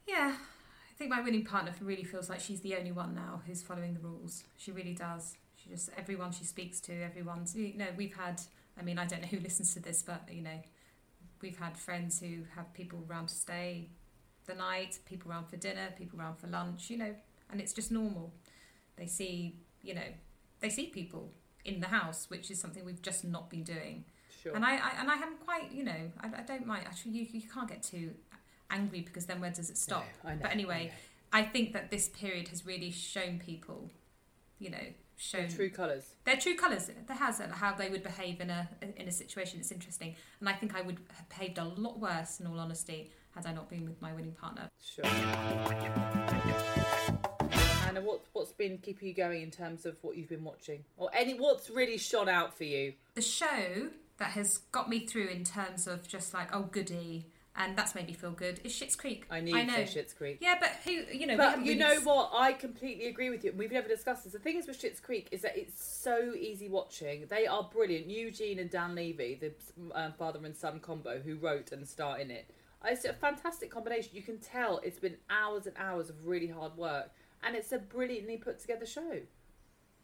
Yeah, 0.07 0.37
think 1.03 1.11
my 1.11 1.21
winning 1.21 1.45
partner 1.45 1.73
really 1.81 2.05
feels 2.05 2.31
like 2.31 2.39
she's 2.39 2.61
the 2.61 2.77
only 2.77 2.93
one 2.93 3.15
now 3.15 3.43
who's 3.45 3.61
following 3.61 3.93
the 3.95 4.01
rules. 4.01 4.45
She 4.57 4.71
really 4.71 4.95
does. 4.95 5.37
She 5.57 5.69
just 5.69 5.91
everyone 5.97 6.31
she 6.31 6.45
speaks 6.45 6.81
to, 6.83 7.03
everyone's. 7.03 7.57
You 7.57 7.77
know, 7.77 7.89
we've 7.97 8.15
had. 8.15 8.41
I 8.79 8.83
mean, 8.83 8.99
I 8.99 9.05
don't 9.05 9.21
know 9.21 9.29
who 9.29 9.41
listens 9.41 9.75
to 9.75 9.81
this, 9.81 10.03
but 10.03 10.23
you 10.31 10.43
know, 10.43 10.61
we've 11.41 11.59
had 11.59 11.77
friends 11.77 12.21
who 12.21 12.45
have 12.55 12.73
people 12.73 13.05
round 13.09 13.29
to 13.29 13.35
stay 13.35 13.89
the 14.47 14.55
night, 14.55 14.99
people 15.05 15.31
round 15.31 15.49
for 15.49 15.57
dinner, 15.57 15.89
people 15.99 16.19
round 16.19 16.39
for 16.39 16.47
lunch. 16.47 16.89
You 16.89 16.99
know, 16.99 17.15
and 17.51 17.61
it's 17.61 17.73
just 17.73 17.91
normal. 17.91 18.33
They 18.97 19.07
see, 19.07 19.57
you 19.83 19.95
know, 19.95 20.11
they 20.61 20.71
see 20.71 20.87
people 20.87 21.33
in 21.65 21.81
the 21.81 21.89
house, 21.89 22.27
which 22.29 22.51
is 22.51 22.61
something 22.61 22.85
we've 22.85 23.03
just 23.03 23.25
not 23.25 23.51
been 23.51 23.65
doing. 23.65 24.05
Sure. 24.41 24.55
And 24.55 24.65
I, 24.65 24.77
I 24.77 24.93
and 25.01 25.11
I 25.11 25.15
am 25.15 25.37
quite, 25.45 25.73
you 25.73 25.83
know, 25.83 26.13
I, 26.21 26.29
I 26.39 26.43
don't 26.43 26.65
mind. 26.65 26.85
Actually, 26.87 27.13
you, 27.13 27.27
you 27.33 27.49
can't 27.53 27.69
get 27.69 27.83
too 27.83 28.13
angry 28.73 29.03
because 29.03 29.27
then 29.27 29.41
where 29.41 29.51
does 29.51 29.71
it 29.71 29.77
stop? 29.77 30.05
No, 30.25 30.33
but 30.43 30.51
anyway, 30.51 30.87
know. 30.87 30.93
I 31.33 31.43
think 31.45 31.73
that 31.75 31.91
this 31.91 32.09
period 32.09 32.49
has 32.49 32.67
really 32.67 32.91
shown 32.91 33.39
people, 33.39 33.91
you 34.59 34.71
know, 34.71 34.85
shown 35.17 35.49
True 35.49 35.71
colours. 35.71 36.05
their 36.25 36.37
true 36.37 36.57
colours. 36.57 36.91
There 37.07 37.17
has 37.17 37.41
how 37.53 37.75
they 37.75 37.89
would 37.89 38.03
behave 38.03 38.41
in 38.41 38.51
a 38.51 38.69
in 38.97 39.07
a 39.07 39.13
situation. 39.13 39.61
It's 39.61 39.71
interesting, 39.71 40.17
and 40.41 40.49
I 40.49 40.53
think 40.55 40.75
I 40.75 40.83
would 40.83 40.99
have 41.17 41.29
behaved 41.29 41.59
a 41.59 41.65
lot 41.65 42.01
worse, 42.01 42.41
in 42.41 42.47
all 42.47 42.59
honesty, 42.59 43.11
had 43.35 43.47
I 43.47 43.53
not 43.53 43.71
been 43.71 43.85
with 43.85 44.01
my 44.03 44.13
winning 44.13 44.33
partner. 44.33 44.69
Sure. 44.83 45.05
Anna, 47.87 48.01
what 48.01 48.23
what's 48.33 48.53
been 48.53 48.79
keeping 48.79 49.09
you 49.09 49.15
going 49.15 49.43
in 49.43 49.51
terms 49.51 49.87
of 49.87 49.97
what 50.03 50.17
you've 50.17 50.29
been 50.29 50.45
watching, 50.45 50.85
or 50.97 51.11
any 51.15 51.35
what's 51.35 51.71
really 51.71 51.99
shone 51.99 52.29
out 52.29 52.57
for 52.57 52.65
you? 52.65 52.95
The 53.15 53.23
show 53.23 53.91
that 54.19 54.31
has 54.31 54.59
got 54.73 54.89
me 54.89 55.07
through 55.07 55.29
in 55.29 55.45
terms 55.45 55.87
of 55.87 56.09
just 56.09 56.35
like 56.35 56.55
oh 56.55 56.63
goody, 56.63 57.27
and 57.55 57.77
that's 57.77 57.95
made 57.95 58.07
me 58.07 58.15
feel 58.15 58.31
good 58.31 58.61
is 58.65 58.73
Schitt's 58.73 58.97
Creek. 58.97 59.27
I 59.31 59.41
need 59.41 59.55
I 59.55 59.65
know. 59.65 59.85
say 59.85 60.01
Schitt's 60.01 60.15
Creek. 60.15 60.39
Yeah, 60.41 60.57
but 60.59 60.71
who 60.85 60.91
you 60.91 61.27
know? 61.27 61.37
But 61.37 61.59
you 61.59 61.75
really 61.75 61.79
know 61.79 62.01
what? 62.01 62.31
I 62.35 62.53
completely 62.55 63.07
agree 63.09 63.29
with 63.31 63.45
you. 63.45 63.51
and 63.51 63.59
We've 63.59 63.71
never 63.73 63.89
discussed 63.89 64.25
this. 64.25 64.33
The 64.33 64.39
thing 64.39 64.57
is 64.57 64.67
with 64.67 64.81
Schitt's 64.81 65.01
Creek 65.01 65.29
is 65.31 65.43
that 65.43 65.57
it's 65.57 65.83
so 65.85 66.33
easy 66.35 66.69
watching. 66.69 67.27
They 67.29 67.47
are 67.47 67.63
brilliant. 67.73 68.09
Eugene 68.09 68.59
and 68.59 68.71
Dan 68.71 68.95
Levy, 68.95 69.35
the 69.41 69.53
um, 69.95 70.13
father 70.13 70.41
and 70.45 70.57
son 70.57 70.81
combo 70.81 71.19
who 71.21 71.37
wrote 71.37 71.73
and 71.73 71.87
star 71.87 72.19
in 72.19 72.31
it. 72.31 72.49
It's 72.85 73.05
a 73.05 73.13
fantastic 73.13 73.71
combination. 73.71 74.11
You 74.15 74.23
can 74.23 74.39
tell 74.39 74.79
it's 74.83 74.99
been 74.99 75.17
hours 75.31 75.67
and 75.67 75.77
hours 75.79 76.11
of 76.11 76.27
really 76.27 76.49
hard 76.49 76.77
work, 76.77 77.13
and 77.45 77.55
it's 77.55 77.71
a 77.71 77.79
brilliantly 77.79 78.39
put 78.39 78.59
together 78.59 78.87
show. 78.87 79.21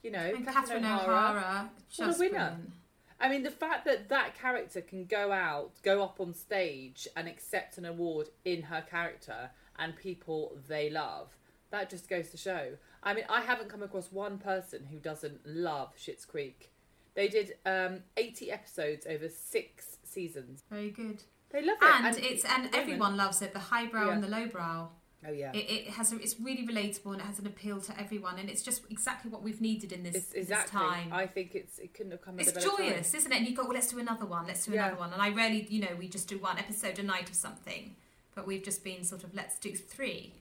You 0.02 0.12
know, 0.12 0.20
And 0.36 0.46
Catherine 0.46 0.84
O'Hara. 0.84 1.02
O'Hara, 1.02 1.70
What 1.96 2.04
a 2.04 2.06
just 2.08 2.20
winner. 2.20 2.30
brilliant. 2.38 2.72
I 3.20 3.28
mean, 3.28 3.42
the 3.42 3.50
fact 3.50 3.84
that 3.86 4.08
that 4.10 4.38
character 4.38 4.80
can 4.80 5.04
go 5.04 5.32
out, 5.32 5.72
go 5.82 6.02
up 6.02 6.20
on 6.20 6.34
stage 6.34 7.08
and 7.16 7.26
accept 7.26 7.76
an 7.78 7.84
award 7.84 8.28
in 8.44 8.62
her 8.62 8.80
character 8.88 9.50
and 9.78 9.96
people 9.96 10.56
they 10.68 10.88
love, 10.88 11.36
that 11.70 11.90
just 11.90 12.08
goes 12.08 12.30
to 12.30 12.36
show. 12.36 12.74
I 13.02 13.14
mean, 13.14 13.24
I 13.28 13.40
haven't 13.40 13.68
come 13.68 13.82
across 13.82 14.12
one 14.12 14.38
person 14.38 14.86
who 14.90 14.98
doesn't 14.98 15.40
love 15.44 15.94
Schitt's 15.96 16.24
Creek. 16.24 16.70
They 17.14 17.28
did 17.28 17.54
um, 17.66 18.00
80 18.16 18.52
episodes 18.52 19.06
over 19.08 19.28
six 19.28 19.98
seasons. 20.04 20.62
Very 20.70 20.90
good. 20.90 21.22
They 21.50 21.62
love 21.64 21.78
it. 21.82 22.04
And, 22.04 22.16
it's 22.18 22.44
and 22.44 22.72
everyone 22.74 23.16
loves 23.16 23.42
it. 23.42 23.52
The 23.52 23.58
highbrow 23.58 24.06
Yeah. 24.06 24.12
and 24.14 24.22
the 24.22 24.28
lowbrow. 24.28 24.90
Oh, 25.26 25.32
yeah. 25.32 25.50
It, 25.52 25.68
it 25.70 25.88
has 25.90 26.12
a, 26.12 26.16
it's 26.20 26.38
really 26.38 26.64
relatable 26.66 27.12
and 27.12 27.20
it 27.20 27.24
has 27.24 27.40
an 27.40 27.46
appeal 27.46 27.80
to 27.80 28.00
everyone 28.00 28.38
and 28.38 28.48
it's 28.48 28.62
just 28.62 28.82
exactly 28.88 29.30
what 29.30 29.42
we've 29.42 29.60
needed 29.60 29.90
in 29.92 30.04
this, 30.04 30.32
it's 30.32 30.48
this 30.48 30.70
time. 30.70 31.12
I 31.12 31.26
think 31.26 31.56
it's 31.56 31.78
it 31.80 31.92
couldn't 31.92 32.12
have 32.12 32.22
come 32.22 32.36
at 32.38 32.42
it's 32.46 32.50
a 32.52 32.54
better 32.54 32.68
time. 32.68 32.76
joyous, 32.78 33.14
isn't 33.14 33.32
it? 33.32 33.36
And 33.38 33.46
you 33.48 33.56
go, 33.56 33.64
well, 33.64 33.72
let's 33.74 33.88
do 33.88 33.98
another 33.98 34.26
one. 34.26 34.46
Let's 34.46 34.64
do 34.64 34.72
Yeah. 34.72 34.86
another 34.86 35.00
one. 35.00 35.12
And 35.12 35.20
I 35.20 35.30
rarely, 35.30 35.66
you 35.68 35.80
know, 35.80 35.96
we 35.98 36.08
just 36.08 36.28
do 36.28 36.38
one 36.38 36.56
episode 36.58 36.98
a 37.00 37.02
night 37.02 37.28
of 37.28 37.34
something, 37.34 37.96
but 38.36 38.46
we've 38.46 38.62
just 38.62 38.84
been 38.84 39.02
sort 39.02 39.24
of 39.24 39.34
let's 39.34 39.58
do 39.58 39.74
three. 39.74 40.34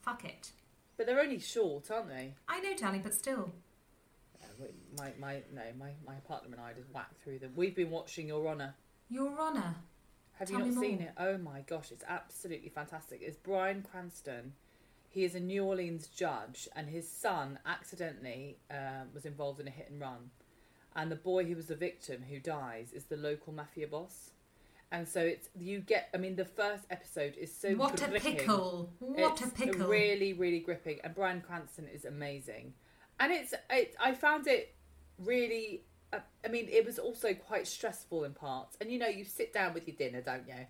Fuck 0.00 0.24
it. 0.24 0.52
But 0.96 1.06
they're 1.06 1.20
only 1.20 1.38
short, 1.38 1.90
aren't 1.90 2.08
they? 2.08 2.32
I 2.48 2.60
know, 2.60 2.74
darling, 2.76 3.02
but 3.02 3.12
still. 3.14 3.52
Yeah, 4.40 4.66
my, 4.96 5.12
my, 5.20 5.42
no, 5.52 5.62
my, 5.78 5.90
my 6.06 6.14
partner 6.26 6.48
and 6.52 6.60
I 6.60 6.72
just 6.72 6.88
whacked 6.94 7.22
through 7.22 7.40
them. 7.40 7.52
We've 7.56 7.74
been 7.74 7.90
watching 7.90 8.28
Your 8.28 8.46
Honour. 8.48 8.74
Your 9.10 9.38
Honour. 9.38 9.74
Have 10.38 10.48
Tell 10.48 10.60
you 10.60 10.72
not 10.72 10.82
seen 10.82 10.98
more. 10.98 11.08
it? 11.08 11.14
Oh 11.18 11.38
my 11.38 11.60
gosh, 11.60 11.92
it's 11.92 12.04
absolutely 12.08 12.68
fantastic. 12.68 13.20
It's 13.22 13.36
Bryan 13.36 13.84
Cranston. 13.88 14.52
He 15.08 15.24
is 15.24 15.36
a 15.36 15.40
New 15.40 15.64
Orleans 15.64 16.08
judge, 16.08 16.68
and 16.74 16.88
his 16.88 17.08
son 17.08 17.60
accidentally 17.64 18.58
um, 18.70 19.08
was 19.14 19.24
involved 19.24 19.60
in 19.60 19.68
a 19.68 19.70
hit 19.70 19.88
and 19.90 20.00
run. 20.00 20.30
And 20.96 21.10
the 21.10 21.16
boy 21.16 21.44
who 21.44 21.54
was 21.54 21.66
the 21.66 21.76
victim, 21.76 22.24
who 22.28 22.40
dies, 22.40 22.92
is 22.92 23.04
the 23.04 23.16
local 23.16 23.52
mafia 23.52 23.86
boss. 23.86 24.30
And 24.90 25.08
so 25.08 25.20
it's 25.20 25.48
you 25.58 25.80
get. 25.80 26.08
I 26.14 26.18
mean, 26.18 26.36
the 26.36 26.44
first 26.44 26.84
episode 26.90 27.34
is 27.36 27.52
so 27.52 27.70
what 27.74 28.00
a 28.02 28.08
pickle. 28.08 28.92
What 29.00 29.32
it's 29.32 29.42
a 29.42 29.50
pickle. 29.50 29.88
Really, 29.88 30.32
really 30.32 30.60
gripping. 30.60 30.98
And 31.02 31.14
Bryan 31.14 31.40
Cranston 31.40 31.88
is 31.92 32.04
amazing. 32.04 32.74
And 33.18 33.32
it's, 33.32 33.54
it, 33.70 33.94
I 34.00 34.14
found 34.14 34.46
it 34.46 34.74
really, 35.18 35.82
I 36.44 36.48
mean, 36.48 36.68
it 36.70 36.84
was 36.84 36.98
also 36.98 37.34
quite 37.34 37.66
stressful 37.66 38.24
in 38.24 38.32
parts. 38.32 38.76
And 38.80 38.90
you 38.90 38.98
know, 38.98 39.08
you 39.08 39.24
sit 39.24 39.52
down 39.52 39.74
with 39.74 39.86
your 39.86 39.96
dinner, 39.96 40.20
don't 40.20 40.46
you? 40.46 40.66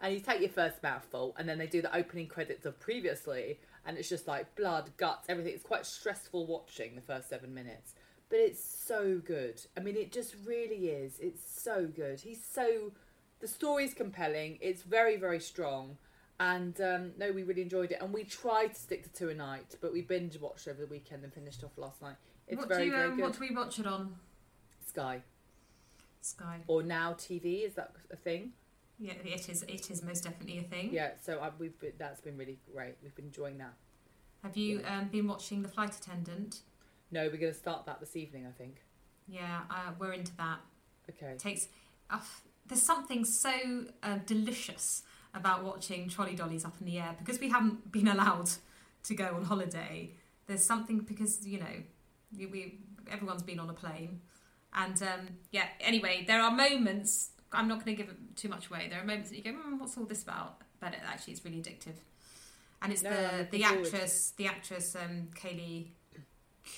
And 0.00 0.14
you 0.14 0.20
take 0.20 0.40
your 0.40 0.50
first 0.50 0.82
mouthful, 0.82 1.34
and 1.38 1.48
then 1.48 1.58
they 1.58 1.66
do 1.66 1.82
the 1.82 1.94
opening 1.94 2.28
credits 2.28 2.64
of 2.64 2.78
previously, 2.78 3.58
and 3.84 3.98
it's 3.98 4.08
just 4.08 4.28
like 4.28 4.54
blood, 4.54 4.90
guts, 4.96 5.26
everything. 5.28 5.52
It's 5.52 5.64
quite 5.64 5.86
stressful 5.86 6.46
watching 6.46 6.94
the 6.94 7.00
first 7.00 7.28
seven 7.28 7.52
minutes. 7.52 7.94
But 8.30 8.38
it's 8.38 8.62
so 8.62 9.20
good. 9.24 9.60
I 9.76 9.80
mean, 9.80 9.96
it 9.96 10.12
just 10.12 10.36
really 10.44 10.90
is. 10.90 11.18
It's 11.18 11.42
so 11.62 11.86
good. 11.86 12.20
He's 12.20 12.44
so. 12.44 12.92
The 13.40 13.48
story's 13.48 13.94
compelling. 13.94 14.58
It's 14.60 14.82
very, 14.82 15.16
very 15.16 15.40
strong. 15.40 15.96
And 16.40 16.80
um, 16.80 17.12
no, 17.18 17.32
we 17.32 17.42
really 17.42 17.62
enjoyed 17.62 17.90
it. 17.90 17.98
And 18.00 18.12
we 18.12 18.22
tried 18.24 18.74
to 18.74 18.80
stick 18.80 19.02
to 19.04 19.12
two 19.12 19.28
a 19.30 19.34
night, 19.34 19.76
but 19.80 19.92
we 19.92 20.02
binge 20.02 20.38
watched 20.38 20.68
over 20.68 20.80
the 20.80 20.86
weekend 20.86 21.24
and 21.24 21.32
finished 21.32 21.64
off 21.64 21.76
last 21.76 22.00
night. 22.00 22.16
It's 22.46 22.58
what 22.58 22.68
very, 22.68 22.82
do 22.82 22.86
you, 22.86 22.92
very 22.92 23.08
um, 23.08 23.16
good. 23.16 23.22
What 23.22 23.32
do 23.32 23.40
we 23.40 23.50
watch 23.54 23.78
it 23.78 23.86
on? 23.86 24.14
Sky 24.98 25.22
Sky. 26.20 26.58
or 26.66 26.82
Now 26.82 27.12
TV 27.12 27.64
is 27.64 27.74
that 27.74 27.92
a 28.10 28.16
thing? 28.16 28.52
Yeah, 28.98 29.12
it 29.24 29.48
is. 29.48 29.62
It 29.62 29.90
is 29.90 30.02
most 30.02 30.24
definitely 30.24 30.58
a 30.58 30.62
thing. 30.62 30.90
Yeah. 30.92 31.10
So 31.24 31.38
I, 31.38 31.50
we've 31.56 31.78
been, 31.78 31.92
that's 31.98 32.20
been 32.20 32.36
really 32.36 32.58
great. 32.72 32.96
We've 33.02 33.14
been 33.14 33.26
enjoying 33.26 33.58
that. 33.58 33.74
Have 34.42 34.56
you 34.56 34.82
um, 34.84 35.08
been 35.08 35.28
watching 35.28 35.62
The 35.62 35.68
Flight 35.68 35.94
Attendant? 35.94 36.62
No, 37.12 37.22
we're 37.22 37.38
going 37.38 37.52
to 37.52 37.58
start 37.58 37.86
that 37.86 38.00
this 38.00 38.16
evening. 38.16 38.46
I 38.46 38.50
think. 38.50 38.82
Yeah, 39.28 39.60
uh, 39.70 39.92
we're 40.00 40.14
into 40.14 40.36
that. 40.36 40.58
Okay. 41.10 41.32
It 41.32 41.38
takes. 41.38 41.68
Uh, 42.10 42.18
there's 42.66 42.82
something 42.82 43.24
so 43.24 43.84
uh, 44.02 44.18
delicious 44.26 45.04
about 45.32 45.62
watching 45.62 46.08
trolley 46.08 46.34
dollies 46.34 46.64
up 46.64 46.74
in 46.80 46.86
the 46.86 46.98
air 46.98 47.14
because 47.18 47.38
we 47.38 47.50
haven't 47.50 47.92
been 47.92 48.08
allowed 48.08 48.50
to 49.04 49.14
go 49.14 49.26
on 49.36 49.44
holiday. 49.44 50.10
There's 50.48 50.64
something 50.64 50.98
because 51.00 51.46
you 51.46 51.60
know 51.60 51.76
we, 52.36 52.46
we 52.46 52.78
everyone's 53.10 53.44
been 53.44 53.60
on 53.60 53.70
a 53.70 53.74
plane, 53.74 54.20
and 54.74 55.00
um, 55.02 55.28
yeah. 55.50 55.66
Anyway, 55.80 56.24
there 56.26 56.40
are 56.40 56.50
moments. 56.50 57.30
I'm 57.52 57.66
not 57.68 57.84
going 57.84 57.96
to 57.96 58.02
give 58.02 58.10
it 58.12 58.16
too 58.36 58.48
much 58.48 58.68
away. 58.68 58.88
There 58.90 59.00
are 59.00 59.04
moments 59.04 59.30
that 59.30 59.36
you 59.36 59.42
go, 59.42 59.50
mm, 59.52 59.78
"What's 59.80 59.96
all 59.96 60.04
this 60.04 60.22
about?" 60.22 60.60
But 60.80 60.92
it, 60.94 61.00
actually, 61.06 61.32
it's 61.34 61.44
really 61.44 61.58
addictive. 61.58 61.96
And 62.82 62.92
it's 62.92 63.02
No, 63.02 63.10
the 63.10 63.48
the 63.50 63.64
actress, 63.64 64.32
the 64.36 64.46
actress 64.46 64.94
um, 64.94 65.28
Kaley 65.34 65.88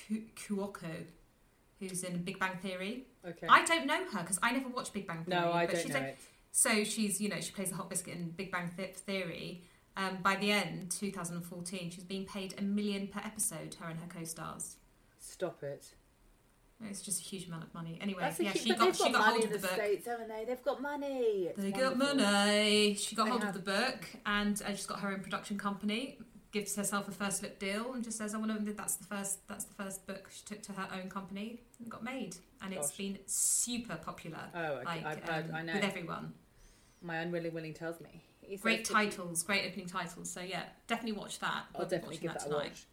Ku- 0.08 0.22
Cuoco, 0.36 1.04
who's 1.78 2.04
in 2.04 2.22
Big 2.22 2.38
Bang 2.38 2.56
Theory. 2.62 3.06
Okay. 3.26 3.46
I 3.48 3.64
don't 3.64 3.86
know 3.86 4.04
her 4.12 4.20
because 4.20 4.38
I 4.42 4.52
never 4.52 4.68
watched 4.68 4.92
Big 4.94 5.06
Bang 5.06 5.24
Theory. 5.24 5.40
no, 5.40 5.52
I 5.52 5.66
but 5.66 5.74
don't 5.74 5.82
she's 5.82 5.92
know 5.92 6.00
a- 6.00 6.04
it. 6.04 6.18
so 6.52 6.84
she's, 6.84 7.20
you 7.20 7.28
know, 7.28 7.40
she 7.40 7.52
plays 7.52 7.68
the 7.70 7.76
hot 7.76 7.90
biscuit 7.90 8.14
in 8.14 8.30
Big 8.30 8.50
Bang 8.50 8.70
Th- 8.76 8.94
Theory. 8.94 9.64
Um, 9.96 10.18
by 10.22 10.36
the 10.36 10.52
end, 10.52 10.90
2014, 10.92 11.90
she's 11.90 12.04
being 12.04 12.24
paid 12.24 12.54
a 12.56 12.62
million 12.62 13.08
per 13.08 13.20
episode. 13.22 13.74
Her 13.80 13.88
and 13.90 13.98
her 14.00 14.06
co-stars. 14.06 14.76
Stop 15.18 15.62
it. 15.62 15.92
It's 16.88 17.02
just 17.02 17.20
a 17.20 17.24
huge 17.24 17.46
amount 17.46 17.64
of 17.64 17.74
money. 17.74 17.98
Anyway, 18.00 18.20
That's 18.22 18.40
yeah, 18.40 18.52
cute- 18.52 18.64
she 18.64 18.74
got 18.74 18.96
she 18.96 19.12
got 19.12 19.24
hold 19.32 19.44
of 19.44 19.52
the 19.52 19.58
book. 19.58 19.70
States, 19.72 20.06
haven't 20.06 20.28
they? 20.28 20.44
They've 20.46 20.62
got 20.62 20.80
money. 20.80 21.46
It's 21.48 21.60
They 21.60 21.70
got 21.72 21.96
money. 21.98 22.94
She 22.94 23.14
got 23.14 23.24
They 23.24 23.30
hold 23.30 23.44
have. 23.44 23.54
of 23.56 23.64
the 23.64 23.70
book 23.70 24.06
and 24.24 24.60
uh, 24.62 24.68
she's 24.70 24.86
got 24.86 25.00
her 25.00 25.12
own 25.12 25.20
production 25.20 25.58
company. 25.58 26.18
Gives 26.52 26.74
herself 26.74 27.06
a 27.06 27.12
first 27.12 27.42
look 27.44 27.58
deal 27.60 27.92
and 27.92 28.02
just 28.02 28.18
says, 28.18 28.34
"I 28.34 28.38
want 28.38 28.66
to." 28.66 28.72
That's 28.72 28.96
the 28.96 29.04
first. 29.04 29.46
That's 29.46 29.64
the 29.66 29.74
first 29.74 30.04
book 30.06 30.28
she 30.32 30.42
took 30.44 30.62
to 30.62 30.72
her 30.72 30.88
own 31.00 31.08
company 31.08 31.60
and 31.78 31.88
got 31.88 32.02
made, 32.02 32.34
and 32.60 32.74
it's 32.74 32.90
been 32.90 33.18
super 33.26 33.94
popular. 33.94 34.40
Oh, 34.52 34.60
okay. 34.78 34.84
Like 34.84 35.06
I've 35.06 35.28
heard. 35.28 35.50
um, 35.50 35.54
I 35.54 35.62
know. 35.62 35.74
with 35.74 35.84
everyone. 35.84 36.32
My 37.02 37.18
unwilling 37.18 37.54
willing 37.54 37.72
tells 37.74 38.00
me. 38.00 38.24
He 38.40 38.56
Great 38.56 38.84
that- 38.86 38.92
titles, 38.92 39.44
great 39.44 39.64
opening 39.70 39.86
titles. 39.86 40.28
So 40.28 40.40
yeah, 40.40 40.64
definitely 40.88 41.20
watch 41.20 41.38
that. 41.38 41.66
I'll 41.72 41.82
We'll 41.82 41.88
definitely 41.88 42.16
give 42.16 42.32
that, 42.32 42.42
a 42.42 42.46
tonight. 42.46 42.84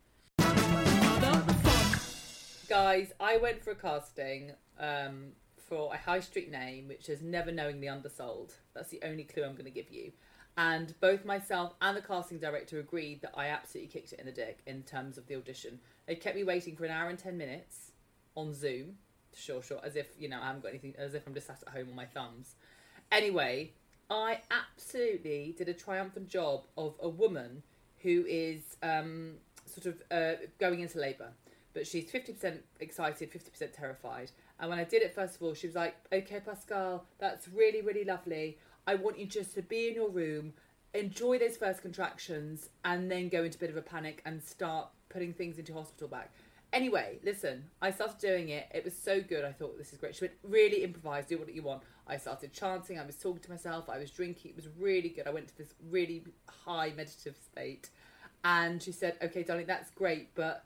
Guys, 2.69 3.13
I 3.17 3.37
went 3.37 3.63
for 3.63 3.71
a 3.71 3.75
casting 3.75 4.51
um, 4.77 5.27
for 5.69 5.93
a 5.93 5.97
high 5.97 6.19
street 6.19 6.51
name 6.51 6.89
which 6.89 7.07
is 7.07 7.21
never 7.21 7.49
knowingly 7.49 7.87
undersold. 7.87 8.55
That's 8.73 8.89
the 8.89 8.99
only 9.03 9.23
clue 9.23 9.45
I'm 9.45 9.53
going 9.53 9.63
to 9.65 9.71
give 9.71 9.89
you. 9.89 10.11
And 10.57 10.93
both 10.99 11.23
myself 11.23 11.75
and 11.81 11.95
the 11.95 12.01
casting 12.01 12.39
director 12.39 12.79
agreed 12.79 13.21
that 13.21 13.31
I 13.35 13.47
absolutely 13.47 13.93
kicked 13.93 14.11
it 14.11 14.19
in 14.19 14.25
the 14.25 14.33
dick 14.33 14.59
in 14.65 14.83
terms 14.83 15.17
of 15.17 15.27
the 15.27 15.35
audition. 15.35 15.79
They 16.07 16.15
kept 16.15 16.35
me 16.35 16.43
waiting 16.43 16.75
for 16.75 16.83
an 16.83 16.91
hour 16.91 17.09
and 17.09 17.17
10 17.17 17.37
minutes 17.37 17.91
on 18.35 18.53
Zoom. 18.53 18.97
Sure, 19.33 19.63
sure. 19.63 19.79
As 19.81 19.95
if, 19.95 20.07
you 20.19 20.27
know, 20.27 20.39
I 20.41 20.47
haven't 20.47 20.63
got 20.63 20.69
anything, 20.69 20.93
as 20.97 21.13
if 21.13 21.25
I'm 21.25 21.33
just 21.33 21.47
sat 21.47 21.63
at 21.65 21.73
home 21.73 21.87
on 21.89 21.95
my 21.95 22.05
thumbs. 22.05 22.55
Anyway, 23.13 23.71
I 24.09 24.41
absolutely 24.51 25.55
did 25.57 25.69
a 25.69 25.73
triumphant 25.73 26.27
job 26.27 26.65
of 26.77 26.95
a 27.01 27.07
woman 27.07 27.63
who 27.99 28.25
is 28.27 28.75
um, 28.83 29.35
sort 29.65 29.85
of 29.85 30.01
uh, 30.11 30.39
going 30.59 30.81
into 30.81 30.99
labour, 30.99 31.29
but 31.77 31.85
she's 31.85 32.09
50% 32.09 32.57
excited, 32.79 33.31
50% 33.31 33.71
terrified. 33.71 34.31
And 34.59 34.67
when 34.67 34.79
I 34.79 34.83
did 34.83 35.03
it, 35.03 35.13
first 35.13 35.35
of 35.35 35.43
all, 35.43 35.53
she 35.53 35.67
was 35.67 35.75
like, 35.75 35.95
Okay, 36.11 36.39
Pascal, 36.39 37.05
that's 37.19 37.47
really, 37.49 37.83
really 37.83 38.03
lovely. 38.03 38.57
I 38.87 38.95
want 38.95 39.19
you 39.19 39.27
just 39.27 39.53
to 39.53 39.61
be 39.61 39.89
in 39.89 39.93
your 39.93 40.09
room, 40.09 40.53
enjoy 40.95 41.37
those 41.37 41.55
first 41.55 41.83
contractions, 41.83 42.69
and 42.83 43.11
then 43.11 43.29
go 43.29 43.43
into 43.43 43.57
a 43.57 43.59
bit 43.59 43.69
of 43.69 43.77
a 43.77 43.83
panic 43.83 44.23
and 44.25 44.41
start 44.41 44.87
putting 45.09 45.33
things 45.33 45.59
into 45.59 45.71
hospital 45.71 46.07
back. 46.07 46.31
Anyway, 46.73 47.19
listen, 47.23 47.65
I 47.79 47.91
started 47.91 48.17
doing 48.17 48.49
it. 48.49 48.65
It 48.73 48.83
was 48.83 48.97
so 48.97 49.21
good. 49.21 49.45
I 49.45 49.51
thought 49.51 49.77
this 49.77 49.93
is 49.93 49.99
great. 49.99 50.15
She 50.15 50.25
went 50.25 50.33
really 50.41 50.83
improvise, 50.83 51.27
do 51.27 51.37
what 51.37 51.53
you 51.53 51.61
want. 51.61 51.83
I 52.07 52.17
started 52.17 52.53
chanting. 52.53 52.97
I 52.97 53.05
was 53.05 53.17
talking 53.17 53.43
to 53.43 53.51
myself. 53.51 53.87
I 53.87 53.99
was 53.99 54.09
drinking. 54.09 54.49
It 54.49 54.55
was 54.55 54.67
really 54.79 55.09
good. 55.09 55.27
I 55.27 55.29
went 55.29 55.47
to 55.49 55.57
this 55.59 55.75
really 55.91 56.23
high 56.65 56.91
meditative 56.97 57.37
state, 57.37 57.91
and 58.43 58.81
she 58.81 58.91
said, 58.91 59.17
"Okay, 59.21 59.43
darling, 59.43 59.67
that's 59.67 59.91
great, 59.91 60.33
but 60.33 60.63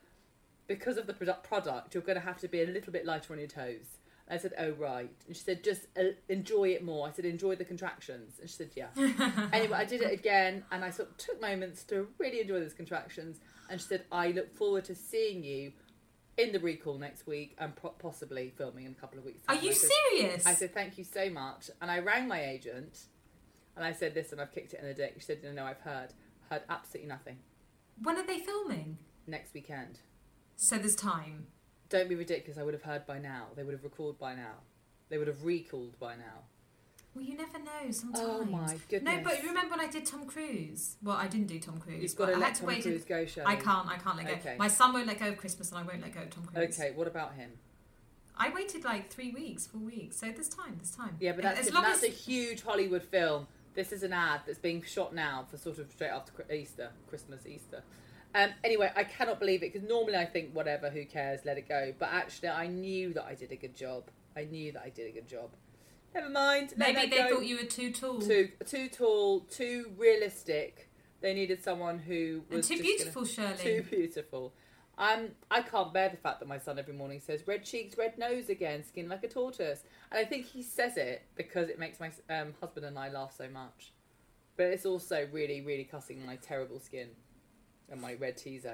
because 0.68 0.98
of 0.98 1.08
the 1.08 1.14
product, 1.14 1.94
you're 1.94 2.04
going 2.04 2.20
to 2.20 2.26
have 2.26 2.40
to 2.40 2.48
be 2.48 2.62
a 2.62 2.68
little 2.68 2.94
bit 2.94 3.06
lighter 3.06 3.34
on 3.34 3.40
your 3.40 3.48
toes." 3.48 3.98
I 4.30 4.38
said, 4.38 4.54
"Oh 4.58 4.72
right," 4.72 5.10
and 5.28 5.36
she 5.36 5.44
said, 5.44 5.62
"Just 5.64 5.88
uh, 5.98 6.04
enjoy 6.30 6.70
it 6.70 6.84
more." 6.84 7.06
I 7.08 7.12
said, 7.12 7.26
"Enjoy 7.26 7.56
the 7.56 7.66
contractions," 7.66 8.40
and 8.40 8.50
she 8.50 8.56
said, 8.56 8.70
"Yeah." 8.76 8.88
anyway, 9.52 9.78
I 9.78 9.86
did 9.86 10.02
it 10.02 10.12
again, 10.14 10.64
and 10.72 10.86
I 10.86 10.90
sort 10.90 11.10
of 11.10 11.18
took 11.18 11.42
moments 11.42 11.84
to 11.86 12.08
really 12.18 12.40
enjoy 12.40 12.60
those 12.62 12.74
contractions. 12.74 13.40
And 13.70 13.82
she 13.82 13.88
said, 13.88 14.06
"I 14.12 14.32
look 14.32 14.56
forward 14.56 14.86
to 14.86 14.96
seeing 14.96 15.44
you 15.44 15.74
in 16.38 16.54
the 16.54 16.60
recall 16.60 16.98
next 16.98 17.28
week 17.28 17.56
and 17.60 17.76
po- 17.76 17.96
possibly 18.00 18.54
filming 18.58 18.86
in 18.86 18.94
a 18.94 18.96
couple 18.96 19.20
of 19.20 19.26
weeks." 19.26 19.42
Are 19.50 19.56
you 19.56 19.72
I 19.72 19.74
said, 19.74 19.90
serious? 20.12 20.48
I 20.48 20.54
said, 20.54 20.74
"Thank 20.74 20.98
you 20.98 21.04
so 21.04 21.30
much," 21.30 21.70
and 21.82 21.92
I 21.92 22.00
rang 22.00 22.30
my 22.30 22.42
agent, 22.42 23.08
and 23.76 23.84
I 23.84 23.92
said, 23.92 24.16
"Listen, 24.16 24.40
I've 24.40 24.54
kicked 24.54 24.74
it 24.74 24.80
in 24.80 24.88
the 24.88 24.94
dick." 24.94 25.16
She 25.16 25.26
said, 25.26 25.44
"No, 25.44 25.52
no, 25.52 25.66
I've 25.66 25.82
heard, 25.82 26.14
heard 26.50 26.62
absolutely 26.70 27.10
nothing. 27.10 27.40
when 28.02 28.16
are 28.16 28.26
they 28.26 28.40
filming? 28.40 28.98
Next 29.28 29.54
weekend." 29.54 30.00
So 30.62 30.78
there's 30.78 30.96
time. 30.96 31.48
Don't 31.90 32.08
be 32.08 32.14
ridiculous. 32.14 32.60
I 32.60 32.62
would 32.62 32.76
have 32.76 32.84
heard 32.84 33.08
by 33.08 33.18
now. 33.18 33.48
They 33.56 33.64
would 33.64 33.74
have 33.74 33.84
recalled 33.84 34.20
by 34.20 34.36
now. 34.36 34.58
They 35.10 35.18
would 35.18 35.26
have 35.26 35.44
recalled 35.44 36.00
by 36.00 36.14
now. 36.14 36.46
Well, 37.16 37.26
you 37.26 37.36
never 37.36 37.58
know. 37.58 37.90
Sometimes. 37.90 38.24
Oh 38.24 38.46
my 38.46 38.78
goodness. 38.88 39.16
No, 39.16 39.22
but 39.24 39.42
you 39.42 39.50
remember 39.50 39.72
when 39.72 39.80
I 39.80 39.90
did 39.90 40.06
Tom 40.06 40.28
Cruise? 40.28 40.98
Well, 41.02 41.18
I 41.18 41.26
didn't 41.26 41.48
do 41.48 41.58
Tom 41.58 41.80
Cruise. 41.80 42.04
You've 42.04 42.16
got 42.16 42.28
to 42.28 42.34
I 42.34 42.36
let 42.36 42.46
had 42.50 42.56
to 42.56 42.62
Tom 42.62 42.68
wait. 42.68 42.84
Cruise 42.84 43.06
go, 43.06 43.26
Shirley. 43.26 43.48
I 43.48 43.56
can't. 43.56 43.90
I 43.90 43.98
can't 43.98 44.18
let 44.18 44.28
go. 44.28 44.34
Okay. 44.34 44.56
My 44.60 44.68
son 44.68 44.94
won't 44.94 45.08
let 45.08 45.20
go 45.20 45.30
of 45.30 45.38
Christmas, 45.38 45.72
and 45.72 45.80
I 45.80 45.82
won't 45.82 46.00
let 46.04 46.14
go 46.14 46.22
of 46.22 46.30
Tom 46.30 46.46
Cruise. 46.46 46.80
Okay, 46.80 46.92
what 46.92 47.08
about 47.08 47.34
him? 47.34 47.50
I 48.38 48.54
waited 48.54 48.84
like 48.84 49.10
three 49.10 49.32
weeks, 49.32 49.66
four 49.66 49.82
weeks. 49.82 50.18
So 50.18 50.28
there's 50.28 50.48
time. 50.48 50.76
There's 50.78 50.96
time. 50.96 51.18
Yeah, 51.20 51.32
but 51.32 51.42
that's 51.42 51.68
as 51.68 51.74
long 51.74 51.84
that's 51.84 52.04
as 52.04 52.10
a 52.10 52.14
huge 52.14 52.62
Hollywood 52.62 53.02
film. 53.04 53.48
This 53.74 53.92
is 53.92 54.04
an 54.04 54.14
ad 54.14 54.42
that's 54.46 54.60
being 54.60 54.84
shot 54.84 55.16
now 55.16 55.48
for 55.50 55.58
sort 55.58 55.80
of 55.80 55.90
straight 55.90 56.10
after 56.10 56.46
Easter, 56.54 56.92
Christmas, 57.10 57.48
Easter. 57.48 57.82
Um, 58.34 58.50
anyway, 58.64 58.92
I 58.96 59.04
cannot 59.04 59.40
believe 59.40 59.64
it 59.64 59.74
because 59.74 59.88
normally 59.88 60.16
I 60.16 60.26
think 60.26 60.54
whatever, 60.54 60.90
who 60.90 61.06
cares, 61.06 61.42
let 61.46 61.58
it 61.58 61.68
go. 61.68 61.94
But 61.98 62.10
actually, 62.12 62.50
I 62.50 62.68
knew 62.68 63.14
that 63.14 63.26
I 63.26 63.36
did 63.36 63.52
a 63.52 63.56
good 63.56 63.76
job. 63.76 64.10
I 64.36 64.46
knew 64.46 64.72
that 64.72 64.84
I 64.86 64.90
did 64.90 65.08
a 65.08 65.12
good 65.12 65.28
job. 65.28 65.52
Never 66.14 66.30
mind. 66.30 66.74
maybe 66.78 67.10
they 67.10 67.18
go. 67.18 67.30
thought 67.30 67.46
you 67.46 67.58
were 67.58 67.64
too 67.64 67.92
tall 67.92 68.20
too 68.20 68.50
too 68.66 68.90
tall, 68.90 69.42
too 69.42 69.92
realistic. 69.98 70.90
They 71.22 71.34
needed 71.34 71.64
someone 71.64 72.00
who 72.00 72.42
and 72.50 72.58
was 72.58 72.68
too 72.68 72.76
just 72.78 72.84
beautiful, 72.84 73.22
Gonna, 73.24 73.58
Shirley. 73.58 73.82
too 73.82 73.84
beautiful. 73.84 74.54
Um, 74.98 75.30
I 75.50 75.62
can't 75.62 75.94
bear 75.94 76.10
the 76.10 76.18
fact 76.18 76.40
that 76.40 76.48
my 76.48 76.58
son 76.58 76.78
every 76.78 76.94
morning 76.94 77.20
says 77.20 77.48
red 77.48 77.64
cheeks, 77.64 77.98
red 77.98 78.18
nose 78.18 78.50
again, 78.50 78.84
skin 78.84 79.08
like 79.08 79.24
a 79.24 79.28
tortoise, 79.28 79.84
and 80.12 80.20
I 80.20 80.26
think 80.26 80.46
he 80.46 80.62
says 80.62 80.98
it 80.98 81.24
because 81.36 81.70
it 81.70 81.80
makes 81.80 82.00
my 82.00 82.12
um, 82.30 82.54
husband 82.60 82.86
and 82.86 83.00
I 83.00 83.10
laugh 83.10 83.34
so 83.36 83.48
much. 83.50 83.94
But 84.58 84.68
it's 84.68 84.86
also 84.86 85.28
really, 85.32 85.62
really 85.62 85.86
cussing 85.86 86.26
my 86.26 86.36
terrible 86.36 86.80
skin 86.80 87.10
and 87.92 88.02
my 88.02 88.14
red 88.16 88.38
T 88.38 88.58
zone. 88.60 88.74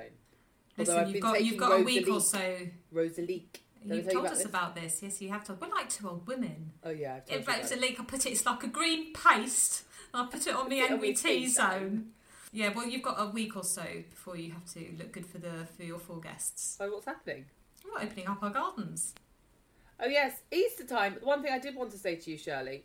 Although 0.78 0.94
Listen, 0.94 1.08
I've 1.08 1.14
you've 1.14 1.24
got 1.24 1.44
you've 1.44 1.58
got 1.58 1.80
a 1.80 1.84
week 1.84 2.08
or 2.08 2.22
so. 2.22 2.56
Rosalique. 2.94 3.62
Did 3.86 3.96
You've 3.96 4.12
told 4.12 4.26
about 4.26 4.32
us 4.32 4.38
this? 4.40 4.48
about 4.48 4.76
this. 4.76 5.00
Yes, 5.02 5.22
you 5.22 5.30
have 5.30 5.44
to. 5.46 5.54
We're 5.54 5.70
like 5.70 5.90
two 5.90 6.08
old 6.10 6.28
women. 6.28 6.72
Oh 6.84 6.90
yeah, 6.90 7.16
I've 7.16 7.26
told 7.26 7.40
In 7.40 7.46
fact, 7.46 7.72
it. 7.72 7.80
Rosalique, 7.80 8.00
I 8.00 8.04
put 8.04 8.26
it. 8.26 8.32
It's 8.32 8.46
like 8.46 8.64
a 8.64 8.68
green 8.68 9.14
paste. 9.14 9.84
I 10.14 10.26
put 10.30 10.46
it 10.48 10.56
on 10.56 10.70
the 10.70 10.80
Put 10.82 10.86
it 10.86 10.86
on 10.86 10.94
angry 10.94 11.08
your 11.10 11.18
T 11.18 11.40
T 11.42 11.48
zone. 11.48 12.08
Yeah, 12.52 12.72
well, 12.74 12.88
you've 12.88 13.04
got 13.04 13.16
a 13.20 13.28
week 13.30 13.56
or 13.56 13.64
so 13.64 13.84
before 14.10 14.36
you 14.38 14.52
have 14.52 14.66
to 14.74 14.80
look 14.98 15.12
good 15.12 15.26
for 15.26 15.38
the 15.38 15.68
for 15.76 15.84
your 15.84 16.00
four 16.00 16.20
guests. 16.20 16.78
Oh, 16.80 16.92
what's 16.92 17.06
happening? 17.06 17.46
We're 17.86 18.02
opening 18.02 18.28
up 18.28 18.42
our 18.42 18.50
gardens. 18.50 19.14
Oh 20.00 20.08
yes, 20.08 20.42
Easter 20.52 20.86
time. 20.86 21.18
One 21.22 21.42
thing 21.42 21.52
I 21.54 21.60
did 21.60 21.76
want 21.76 21.92
to 21.92 21.98
say 21.98 22.16
to 22.16 22.32
you, 22.32 22.38
Shirley, 22.38 22.84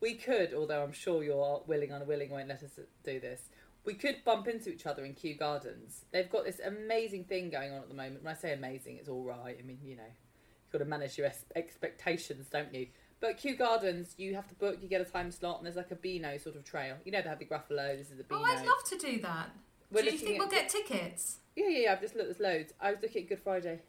we 0.00 0.14
could, 0.14 0.54
although 0.54 0.82
I'm 0.82 0.92
sure 0.92 1.22
you're 1.22 1.62
willing, 1.66 1.90
unwilling, 1.90 2.30
won't 2.30 2.48
let 2.48 2.62
us 2.62 2.78
do 3.04 3.20
this. 3.20 3.42
We 3.84 3.94
could 3.94 4.24
bump 4.24 4.48
into 4.48 4.70
each 4.70 4.86
other 4.86 5.04
in 5.04 5.12
Kew 5.14 5.34
Gardens. 5.34 6.04
They've 6.10 6.30
got 6.30 6.44
this 6.44 6.58
amazing 6.64 7.24
thing 7.24 7.50
going 7.50 7.70
on 7.72 7.78
at 7.78 7.88
the 7.88 7.94
moment. 7.94 8.24
When 8.24 8.32
I 8.34 8.36
say 8.36 8.52
amazing, 8.54 8.96
it's 8.96 9.08
all 9.08 9.22
right. 9.24 9.56
I 9.58 9.62
mean, 9.66 9.78
you 9.84 9.96
know, 9.96 10.02
you've 10.04 10.72
got 10.72 10.78
to 10.78 10.84
manage 10.86 11.18
your 11.18 11.30
expectations, 11.54 12.46
don't 12.50 12.72
you? 12.74 12.86
But 13.20 13.36
Kew 13.36 13.56
Gardens, 13.56 14.14
you 14.16 14.34
have 14.34 14.48
to 14.48 14.54
book. 14.54 14.78
You 14.82 14.88
get 14.88 15.00
a 15.00 15.04
time 15.04 15.30
slot, 15.30 15.58
and 15.58 15.66
there's 15.66 15.76
like 15.76 15.90
a 15.90 15.96
Beano 15.96 16.36
sort 16.38 16.56
of 16.56 16.64
trail. 16.64 16.96
You 17.04 17.12
know, 17.12 17.20
they 17.22 17.28
have 17.28 17.38
the 17.38 17.44
Gruffalo. 17.44 17.96
This 17.96 18.10
is 18.10 18.16
the 18.16 18.24
Beano. 18.24 18.44
Oh, 18.46 18.50
I'd 18.50 18.64
love 18.66 18.84
to 18.88 18.98
do 18.98 19.20
that. 19.20 19.50
We're 19.90 20.02
do 20.02 20.10
you 20.12 20.18
think 20.18 20.38
we'll 20.38 20.48
get 20.48 20.68
tickets? 20.68 21.36
Yeah, 21.54 21.68
yeah, 21.68 21.78
yeah. 21.80 21.92
I've 21.92 22.00
just 22.00 22.16
looked. 22.16 22.28
There's 22.28 22.40
loads. 22.40 22.72
I 22.80 22.90
was 22.92 23.00
looking 23.02 23.22
at 23.24 23.28
Good 23.28 23.40
Friday. 23.40 23.80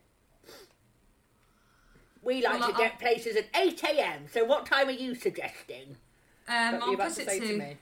We 2.22 2.42
like 2.44 2.60
Well, 2.60 2.70
to 2.70 2.74
I'll- 2.76 2.80
get 2.80 3.00
places 3.00 3.36
at 3.36 3.46
8 3.56 3.84
a.m. 3.84 4.26
So 4.32 4.44
what 4.46 4.66
time 4.66 4.88
are 4.88 4.92
you 4.92 5.14
suggesting? 5.16 5.96
Um, 6.48 6.80
I'll 6.82 6.96
put 6.96 7.14
to 7.16 7.22
it 7.22 7.28
say 7.28 7.40
to, 7.40 7.48
to 7.48 7.58
me? 7.58 7.78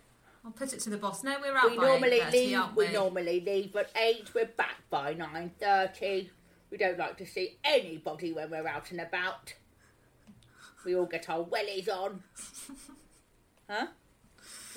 I'll 0.45 0.51
put 0.51 0.73
it 0.73 0.79
to 0.81 0.89
the 0.89 0.97
boss. 0.97 1.23
No, 1.23 1.37
we're 1.41 1.55
out 1.55 1.71
we 1.71 1.77
by 1.77 1.83
normally 1.87 2.19
8:30, 2.19 2.31
leave. 2.31 2.75
We 2.75 2.87
we? 2.87 2.93
normally 2.93 3.41
leave 3.41 3.75
at 3.75 3.89
eight. 3.95 4.33
We're 4.33 4.45
back 4.45 4.75
by 4.89 5.13
nine 5.13 5.51
thirty. 5.59 6.29
We 6.69 6.77
don't 6.77 6.97
like 6.97 7.17
to 7.17 7.25
see 7.25 7.57
anybody 7.63 8.33
when 8.33 8.49
we're 8.49 8.67
out 8.67 8.91
and 8.91 8.99
about. 8.99 9.53
We 10.85 10.95
all 10.95 11.05
get 11.05 11.29
our 11.29 11.43
wellies 11.43 11.87
on. 11.89 12.23
Huh? 13.69 13.87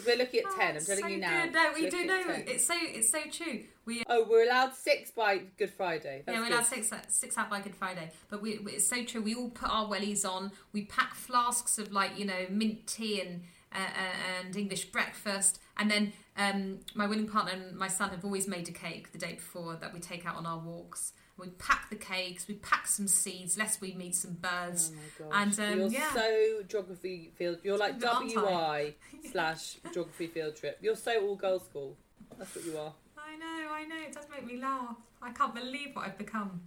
We're 0.07 0.17
looking 0.17 0.41
at 0.41 0.47
Oh, 0.49 0.57
ten. 0.57 0.77
I'm 0.77 0.85
telling 0.85 1.03
so 1.03 1.07
you 1.09 1.17
now. 1.17 1.43
Good. 1.45 1.53
No, 1.55 1.73
we 1.75 1.91
do 1.91 2.05
know. 2.07 2.23
It's 2.47 2.65
so 2.65 2.75
it's 2.81 3.11
so 3.11 3.19
true. 3.33 3.65
We 3.85 4.05
Oh, 4.09 4.25
we're 4.31 4.45
allowed 4.45 4.75
six 4.75 5.11
by 5.11 5.39
Good 5.59 5.71
Friday. 5.71 6.23
That's 6.25 6.37
yeah, 6.37 6.41
we're 6.43 6.49
good. 6.49 6.55
allowed 6.55 6.67
six 6.67 6.91
six 7.09 7.37
out 7.37 7.51
by 7.51 7.61
Good 7.63 7.75
Friday, 7.75 8.13
but 8.31 8.41
we, 8.41 8.61
it's 8.67 8.87
so 8.89 9.05
true. 9.05 9.23
We 9.23 9.35
all 9.35 9.49
put 9.51 9.69
our 9.69 9.87
wellies 9.89 10.25
on. 10.25 10.53
We 10.73 10.85
pack 10.85 11.15
flasks 11.15 11.79
of 11.79 11.93
like 11.93 12.17
you 12.17 12.25
know 12.27 12.47
mint 12.49 12.87
tea 12.87 13.21
and 13.21 13.43
and 13.77 14.57
English 14.57 14.87
breakfast, 14.87 15.61
and 15.77 15.91
then 15.91 16.13
um, 16.37 16.81
my 16.95 17.07
willing 17.07 17.29
partner 17.29 17.53
and 17.53 17.77
my 17.77 17.89
son 17.89 18.11
have 18.11 18.25
always 18.25 18.47
made 18.47 18.69
a 18.69 18.73
cake 18.73 19.13
the 19.13 19.19
day 19.19 19.35
before 19.35 19.77
that 19.77 19.93
we 19.93 20.01
take 20.01 20.27
out 20.27 20.37
on 20.37 20.47
our 20.47 20.59
walks. 20.59 21.13
We 21.39 21.49
pack 21.49 21.91
the 21.91 21.97
cakes. 21.97 22.49
We 22.49 22.55
pack 22.55 22.87
some 22.87 23.09
seeds, 23.09 23.59
lest 23.59 23.81
we 23.83 23.93
meet 23.93 24.15
some 24.15 24.35
birds. 24.35 24.91
Oh 24.93 25.29
my 25.29 25.31
gosh. 25.31 25.59
And, 25.59 25.61
um, 25.61 25.79
you're 25.81 25.89
yeah. 25.91 26.15
so 26.15 26.63
geography 26.67 27.31
field. 27.37 27.59
You're 27.63 27.77
like 27.77 28.01
WI 28.01 28.95
slash 29.31 29.77
geography 29.93 30.29
field 30.29 30.57
trip. 30.57 30.79
You're 30.81 30.97
so 30.97 31.21
all 31.27 31.37
girls 31.37 31.65
school. 31.65 31.97
That's 32.39 32.55
what 32.55 32.65
you 32.65 32.79
are. 32.79 32.93
I 33.19 33.37
know, 33.37 33.73
I 33.73 33.85
know. 33.85 33.97
It 34.07 34.15
does 34.15 34.27
make 34.31 34.47
me 34.47 34.59
laugh. 34.59 34.97
I 35.21 35.31
can't 35.31 35.55
believe 35.55 35.91
what 35.95 36.07
I've 36.07 36.19
become. 36.19 36.63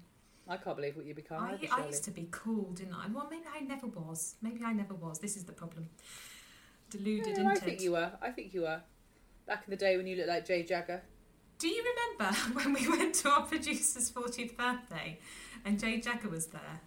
I 0.48 0.58
can't 0.58 0.76
believe 0.76 0.96
what 0.96 1.06
you 1.06 1.14
become. 1.14 1.44
I, 1.44 1.54
either, 1.54 1.68
I 1.72 1.86
used 1.86 2.04
to 2.06 2.12
be 2.12 2.28
cool, 2.32 2.72
didn't 2.74 2.94
I? 2.94 3.08
Well, 3.12 3.28
maybe 3.30 3.44
I 3.56 3.62
never 3.62 3.88
was. 3.88 4.36
Maybe 4.42 4.62
I 4.64 4.74
never 4.74 4.96
was. 4.96 5.20
This 5.20 5.38
is 5.38 5.46
the 5.46 5.52
problem. 5.52 5.90
Deluded, 6.90 7.38
No, 7.38 7.50
I 7.50 7.56
think 7.56 7.82
you 7.82 7.92
were. 7.92 8.12
I 8.22 8.32
think 8.32 8.54
you 8.54 8.62
were. 8.62 8.82
Back 9.46 9.64
in 9.66 9.72
the 9.72 9.78
day 9.78 9.98
when 9.98 10.08
you 10.08 10.16
looked 10.16 10.30
like 10.30 10.46
Jade 10.46 10.68
Jagger. 10.68 11.02
Do 11.58 11.68
you 11.68 11.84
remember 12.18 12.38
when 12.54 12.74
we 12.74 12.88
went 12.88 13.16
to 13.16 13.30
our 13.30 13.42
producer's 13.44 14.12
40th 14.12 14.56
birthday 14.56 15.20
and 15.66 15.80
Jade 15.80 16.04
Jagger 16.04 16.30
was 16.30 16.48
there? 16.48 16.82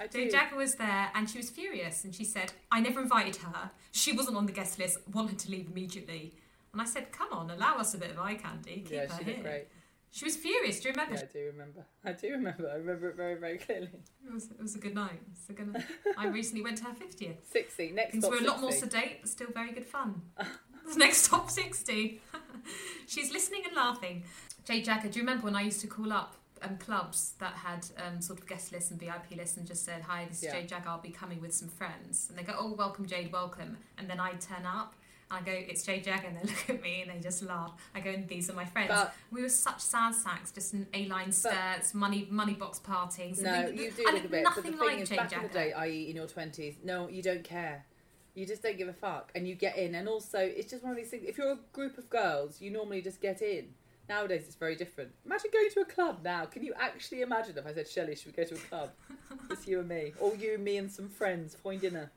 I 0.00 0.06
Jay. 0.06 0.28
Jagger 0.28 0.56
was 0.56 0.76
there 0.76 1.10
and 1.14 1.28
she 1.28 1.38
was 1.38 1.50
furious 1.50 2.04
and 2.04 2.14
she 2.14 2.24
said, 2.24 2.52
I 2.70 2.80
never 2.80 3.00
invited 3.00 3.36
her. 3.36 3.70
She 3.92 4.12
wasn't 4.12 4.36
on 4.36 4.46
the 4.46 4.52
guest 4.52 4.78
list, 4.78 4.98
want 5.12 5.30
her 5.30 5.36
to 5.36 5.50
leave 5.50 5.68
immediately. 5.70 6.34
And 6.72 6.80
I 6.80 6.84
said, 6.84 7.12
Come 7.12 7.28
on, 7.32 7.50
allow 7.50 7.76
us 7.76 7.94
a 7.94 7.98
bit 7.98 8.10
of 8.10 8.18
eye 8.18 8.34
candy. 8.34 8.82
Keep 8.82 8.90
yeah, 8.90 9.06
her 9.06 9.18
she 9.18 9.24
here. 9.24 9.42
great. 9.42 9.66
She 10.14 10.24
was 10.24 10.36
furious. 10.36 10.78
Do 10.78 10.88
you 10.88 10.92
remember? 10.92 11.16
Yeah, 11.16 11.22
I 11.22 11.32
do 11.32 11.46
remember. 11.46 11.84
I 12.04 12.12
do 12.12 12.30
remember. 12.30 12.70
I 12.70 12.76
remember 12.76 13.08
it 13.08 13.16
very, 13.16 13.34
very 13.34 13.58
clearly. 13.58 13.88
It, 14.24 14.32
was, 14.32 14.44
it 14.44 14.62
was 14.62 14.76
a 14.76 14.78
good 14.78 14.94
night. 14.94 15.20
It 15.48 15.50
a 15.50 15.52
good 15.54 15.72
night. 15.72 15.84
I 16.16 16.28
recently 16.28 16.62
went 16.62 16.78
to 16.78 16.84
her 16.84 16.92
50th. 16.92 17.38
60. 17.50 17.90
Next 17.90 18.12
Things 18.12 18.24
stop 18.24 18.38
were 18.38 18.44
a 18.44 18.48
lot 18.48 18.60
more 18.60 18.70
sedate, 18.70 19.22
but 19.22 19.28
still 19.28 19.48
very 19.52 19.72
good 19.72 19.84
fun. 19.84 20.22
Next 20.96 21.28
top 21.28 21.50
60. 21.50 22.20
She's 23.08 23.32
listening 23.32 23.62
and 23.66 23.74
laughing. 23.74 24.22
Jade 24.64 24.84
Jagger, 24.84 25.08
do 25.08 25.18
you 25.18 25.24
remember 25.24 25.46
when 25.46 25.56
I 25.56 25.62
used 25.62 25.80
to 25.80 25.88
call 25.88 26.12
up 26.12 26.36
um, 26.62 26.76
clubs 26.78 27.34
that 27.40 27.54
had 27.54 27.84
um, 28.06 28.20
sort 28.20 28.38
of 28.38 28.46
guest 28.46 28.70
lists 28.70 28.92
and 28.92 29.00
VIP 29.00 29.36
lists 29.36 29.56
and 29.56 29.66
just 29.66 29.84
said, 29.84 30.02
Hi, 30.02 30.26
this 30.28 30.38
is 30.38 30.44
Yeah. 30.44 30.52
Jade 30.60 30.68
Jagger, 30.68 30.90
I'll 30.90 31.00
be 31.00 31.10
coming 31.10 31.40
with 31.40 31.52
some 31.52 31.68
friends. 31.68 32.28
And 32.30 32.38
they 32.38 32.44
go, 32.44 32.54
Oh, 32.56 32.72
welcome, 32.74 33.04
Jade, 33.06 33.32
welcome. 33.32 33.78
And 33.98 34.08
then 34.08 34.20
I'd 34.20 34.40
turn 34.40 34.64
up. 34.64 34.94
I 35.30 35.40
go, 35.40 35.52
it's 35.52 35.82
Jade 35.82 36.04
Jagger, 36.04 36.28
and 36.28 36.36
they 36.36 36.42
look 36.52 36.70
at 36.70 36.82
me 36.82 37.02
and 37.02 37.10
they 37.10 37.22
just 37.22 37.42
laugh. 37.42 37.72
I 37.94 38.00
go, 38.00 38.10
and 38.10 38.28
these 38.28 38.48
are 38.50 38.52
my 38.52 38.64
friends. 38.64 38.88
But 38.88 39.14
we 39.30 39.42
were 39.42 39.48
such 39.48 39.80
sad 39.80 40.14
sacks, 40.14 40.52
just 40.52 40.74
in 40.74 40.86
A-line 40.94 41.32
skirts, 41.32 41.94
money 41.94 42.26
money 42.30 42.54
box 42.54 42.78
parties. 42.78 43.40
no, 43.40 43.66
things- 43.66 43.80
you 43.80 43.90
do 43.90 44.04
look 44.12 44.24
a 44.24 44.28
bit. 44.28 44.30
But 44.30 44.30
the 44.30 44.42
Nothing 44.42 44.62
thing 44.72 44.80
like 44.80 44.98
is, 45.00 45.08
Jay 45.08 45.16
back 45.16 45.30
Jagger. 45.30 45.42
in 45.42 45.48
the 45.48 45.54
day, 45.54 45.72
i.e., 45.72 46.10
in 46.10 46.16
your 46.16 46.26
20s, 46.26 46.76
no, 46.84 47.08
you 47.08 47.22
don't 47.22 47.44
care. 47.44 47.84
You 48.34 48.46
just 48.46 48.62
don't 48.62 48.76
give 48.76 48.88
a 48.88 48.92
fuck. 48.92 49.30
And 49.34 49.46
you 49.46 49.54
get 49.54 49.76
in. 49.78 49.94
And 49.94 50.08
also, 50.08 50.38
it's 50.38 50.70
just 50.70 50.82
one 50.82 50.90
of 50.90 50.96
these 50.96 51.08
things. 51.08 51.24
If 51.26 51.38
you're 51.38 51.52
a 51.52 51.58
group 51.72 51.98
of 51.98 52.10
girls, 52.10 52.60
you 52.60 52.70
normally 52.70 53.00
just 53.00 53.20
get 53.20 53.40
in. 53.42 53.68
Nowadays, 54.08 54.42
it's 54.46 54.56
very 54.56 54.74
different. 54.76 55.12
Imagine 55.24 55.50
going 55.52 55.70
to 55.70 55.80
a 55.80 55.84
club 55.84 56.18
now. 56.24 56.44
Can 56.44 56.62
you 56.64 56.74
actually 56.78 57.22
imagine 57.22 57.56
if 57.56 57.66
I 57.66 57.72
said, 57.72 57.88
Shelley, 57.88 58.16
should 58.16 58.26
we 58.26 58.32
go 58.32 58.44
to 58.48 58.54
a 58.54 58.58
club? 58.58 58.90
it's 59.50 59.66
you 59.68 59.78
and 59.80 59.88
me. 59.88 60.12
Or 60.20 60.34
you, 60.34 60.54
and 60.54 60.64
me, 60.64 60.76
and 60.76 60.90
some 60.90 61.08
friends 61.08 61.54
for 61.54 61.74
dinner. 61.76 62.10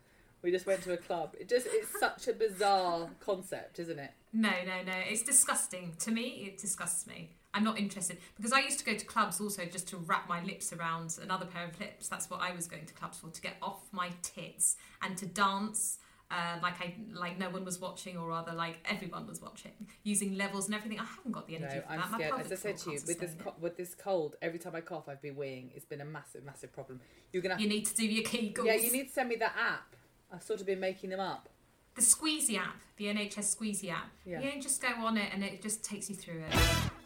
We 0.43 0.51
just 0.51 0.65
went 0.65 0.83
to 0.83 0.93
a 0.93 0.97
club. 0.97 1.35
It 1.39 1.49
just 1.49 1.67
it's 1.69 1.99
such 1.99 2.27
a 2.27 2.33
bizarre 2.33 3.09
concept, 3.19 3.79
isn't 3.79 3.99
it? 3.99 4.11
No, 4.33 4.51
no, 4.65 4.83
no. 4.85 4.93
It's 5.09 5.23
disgusting. 5.23 5.93
To 5.99 6.11
me, 6.11 6.45
it 6.47 6.57
disgusts 6.59 7.07
me. 7.07 7.31
I'm 7.53 7.63
not 7.63 7.79
interested 7.79 8.17
because 8.35 8.53
I 8.53 8.59
used 8.59 8.77
to 8.79 8.85
go 8.85 8.93
to 8.95 9.05
clubs 9.05 9.41
also 9.41 9.65
just 9.65 9.87
to 9.89 9.97
wrap 9.97 10.29
my 10.29 10.43
lips 10.43 10.71
around 10.73 11.17
another 11.23 11.45
pair 11.45 11.65
of 11.65 11.79
lips. 11.79 12.07
That's 12.07 12.29
what 12.29 12.39
I 12.39 12.53
was 12.53 12.67
going 12.67 12.85
to 12.85 12.93
clubs 12.93 13.17
for 13.17 13.29
to 13.29 13.41
get 13.41 13.55
off 13.63 13.87
my 13.91 14.11
tits 14.21 14.75
and 15.01 15.17
to 15.17 15.25
dance. 15.25 15.97
Uh, 16.29 16.57
like 16.61 16.73
I 16.81 16.93
like 17.13 17.39
no 17.39 17.49
one 17.49 17.63
was 17.63 17.79
watching, 17.79 18.17
or 18.17 18.27
rather 18.27 18.51
like 18.53 18.75
everyone 18.83 19.25
was 19.27 19.41
watching, 19.41 19.71
using 20.03 20.35
levels 20.35 20.65
and 20.65 20.75
everything. 20.75 20.99
I 20.99 21.05
haven't 21.05 21.31
got 21.31 21.47
the 21.47 21.55
energy 21.55 21.75
No, 21.77 21.81
for 21.81 21.91
I'm 21.93 21.99
that. 21.99 22.19
Scared. 22.19 22.33
As 22.41 22.51
I 22.51 22.55
said 22.55 22.77
to 22.79 22.91
you, 22.91 22.99
with 23.07 23.19
this 23.19 23.35
co- 23.41 23.55
with 23.61 23.77
this 23.77 23.95
cold, 23.95 24.35
every 24.41 24.59
time 24.59 24.75
I 24.75 24.81
cough, 24.81 25.07
I've 25.07 25.21
been 25.21 25.35
weeing. 25.35 25.69
It's 25.73 25.85
been 25.85 26.01
a 26.01 26.05
massive, 26.05 26.43
massive 26.43 26.73
problem. 26.73 26.99
You're 27.31 27.41
gonna 27.41 27.55
you 27.57 27.69
need 27.69 27.85
to 27.85 27.95
do 27.95 28.05
your 28.05 28.25
Kegels. 28.25 28.65
yeah, 28.65 28.75
you 28.75 28.91
need 28.91 29.07
to 29.07 29.13
send 29.13 29.29
me 29.29 29.37
that 29.37 29.53
app. 29.57 29.95
I've 30.33 30.43
sort 30.43 30.59
of 30.59 30.65
been 30.65 30.79
making 30.79 31.09
them 31.09 31.19
up. 31.19 31.49
the 31.95 32.01
Squeezy 32.01 32.57
app, 32.57 32.79
the 32.97 33.05
NHS 33.05 33.55
Squeezy 33.57 33.91
app. 33.91 34.11
Yeah. 34.25 34.39
You 34.41 34.61
just 34.61 34.81
go 34.81 34.89
on 35.03 35.17
it 35.17 35.29
and 35.33 35.43
it 35.43 35.61
just 35.61 35.83
takes 35.83 36.09
you 36.09 36.15
through 36.15 36.43
it. 36.47 36.55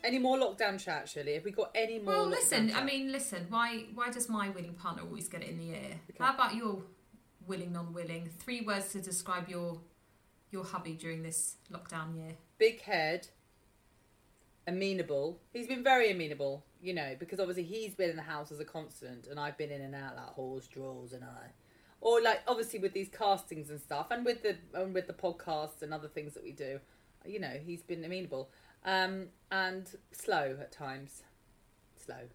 Any 0.04 0.20
more 0.20 0.38
lockdown 0.38 0.80
chat? 0.84 1.04
Actually, 1.04 1.36
have 1.36 1.46
we 1.46 1.52
got 1.52 1.72
any 1.76 2.00
more? 2.00 2.14
Well, 2.14 2.26
listen. 2.28 2.70
chat? 2.70 2.78
I 2.78 2.84
mean, 2.84 3.12
listen. 3.12 3.46
Why? 3.50 3.86
Why 3.94 4.10
does 4.10 4.28
my 4.28 4.50
willing 4.50 4.74
partner 4.74 5.04
always 5.04 5.28
get 5.30 5.44
it 5.44 5.50
in 5.50 5.58
the 5.60 5.70
ear? 5.70 6.00
Okay. 6.10 6.18
How 6.20 6.34
about 6.34 6.56
your 6.56 6.82
willing, 7.48 7.72
non-willing? 7.72 8.30
Three 8.40 8.62
words 8.62 8.92
to 8.94 9.00
describe 9.02 9.48
your 9.48 9.80
your 10.50 10.66
hubby 10.66 10.94
during 10.94 11.22
this 11.24 11.56
lockdown 11.72 12.16
year. 12.18 12.34
big 12.58 12.82
head, 12.82 13.28
amenable. 14.68 15.40
He's 15.54 15.68
been 15.68 15.84
very 15.84 16.12
amenable, 16.12 16.66
you 16.82 16.94
know, 16.94 17.16
because 17.20 17.40
obviously 17.40 17.64
he's 17.64 17.94
been 17.96 18.10
in 18.10 18.16
the 18.16 18.22
house 18.22 18.52
as 18.52 18.60
a 18.60 18.66
constant, 18.66 19.28
and 19.28 19.40
I've 19.40 19.58
been 19.58 19.72
in 19.72 19.82
and 19.82 19.96
out 19.96 20.16
like 20.16 20.26
horse 20.26 20.68
draws 20.68 21.14
and 21.14 21.24
I, 21.24 21.52
or 22.02 22.22
like 22.22 22.42
obviously 22.48 22.80
with 22.80 22.94
these 22.94 23.10
castings 23.10 23.70
and 23.70 23.80
stuff, 23.80 24.08
and 24.12 24.26
with 24.26 24.44
the 24.44 24.58
and 24.74 24.94
with 24.94 25.08
the 25.08 25.14
podcasts 25.14 25.82
and 25.82 25.94
other 25.94 26.08
things 26.08 26.34
that 26.34 26.44
we 26.44 26.52
do, 26.52 26.80
you 27.26 27.40
know, 27.40 27.54
he's 27.64 27.84
been 27.84 28.04
amenable, 28.04 28.50
um, 28.86 29.28
and 29.52 29.90
slow 30.12 30.58
at 30.60 30.72
times, 30.72 31.24
slow. 32.04 32.30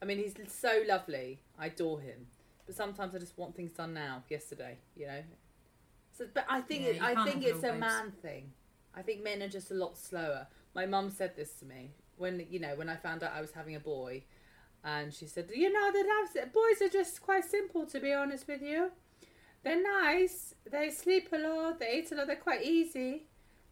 I 0.00 0.04
mean, 0.04 0.18
he's 0.18 0.34
so 0.52 0.82
lovely. 0.88 1.40
I 1.58 1.66
adore 1.66 2.00
him, 2.00 2.26
but 2.66 2.74
sometimes 2.74 3.14
I 3.14 3.18
just 3.18 3.38
want 3.38 3.54
things 3.54 3.72
done 3.72 3.94
now. 3.94 4.24
Yesterday, 4.28 4.78
you 4.96 5.06
know. 5.06 5.22
So, 6.16 6.26
but 6.34 6.44
I 6.48 6.60
think 6.60 6.82
Yeah, 6.82 6.88
it, 6.88 7.02
I 7.02 7.24
think 7.24 7.44
it's 7.44 7.62
it 7.62 7.70
all, 7.70 7.76
a 7.76 7.78
man 7.78 8.10
thing. 8.10 8.52
I 8.94 9.02
think 9.02 9.22
men 9.22 9.42
are 9.42 9.48
just 9.48 9.70
a 9.70 9.74
lot 9.74 9.96
slower. 9.96 10.46
My 10.74 10.84
mum 10.84 11.10
said 11.10 11.36
this 11.36 11.52
to 11.60 11.64
me 11.64 11.92
when 12.16 12.46
you 12.50 12.58
know 12.60 12.74
when 12.76 12.88
I 12.88 12.96
found 12.96 13.22
out 13.22 13.32
I 13.34 13.40
was 13.40 13.52
having 13.52 13.76
a 13.76 13.80
boy, 13.80 14.24
and 14.84 15.14
she 15.14 15.26
said, 15.26 15.50
"You 15.54 15.72
know 15.72 15.92
that 15.92 16.52
boys 16.52 16.82
are 16.82 16.88
just 16.88 17.22
quite 17.22 17.44
simple, 17.44 17.86
to 17.86 18.00
be 18.00 18.12
honest 18.12 18.48
with 18.48 18.62
you. 18.62 18.90
They're 19.64 19.82
nice. 19.82 20.54
They 20.70 20.90
sleep 20.90 21.28
a 21.32 21.38
lot. 21.38 21.78
They 21.78 21.98
eat 21.98 22.12
a 22.12 22.14
lot. 22.16 22.26
They're 22.26 22.36
quite 22.36 22.62
easy, 22.62 23.24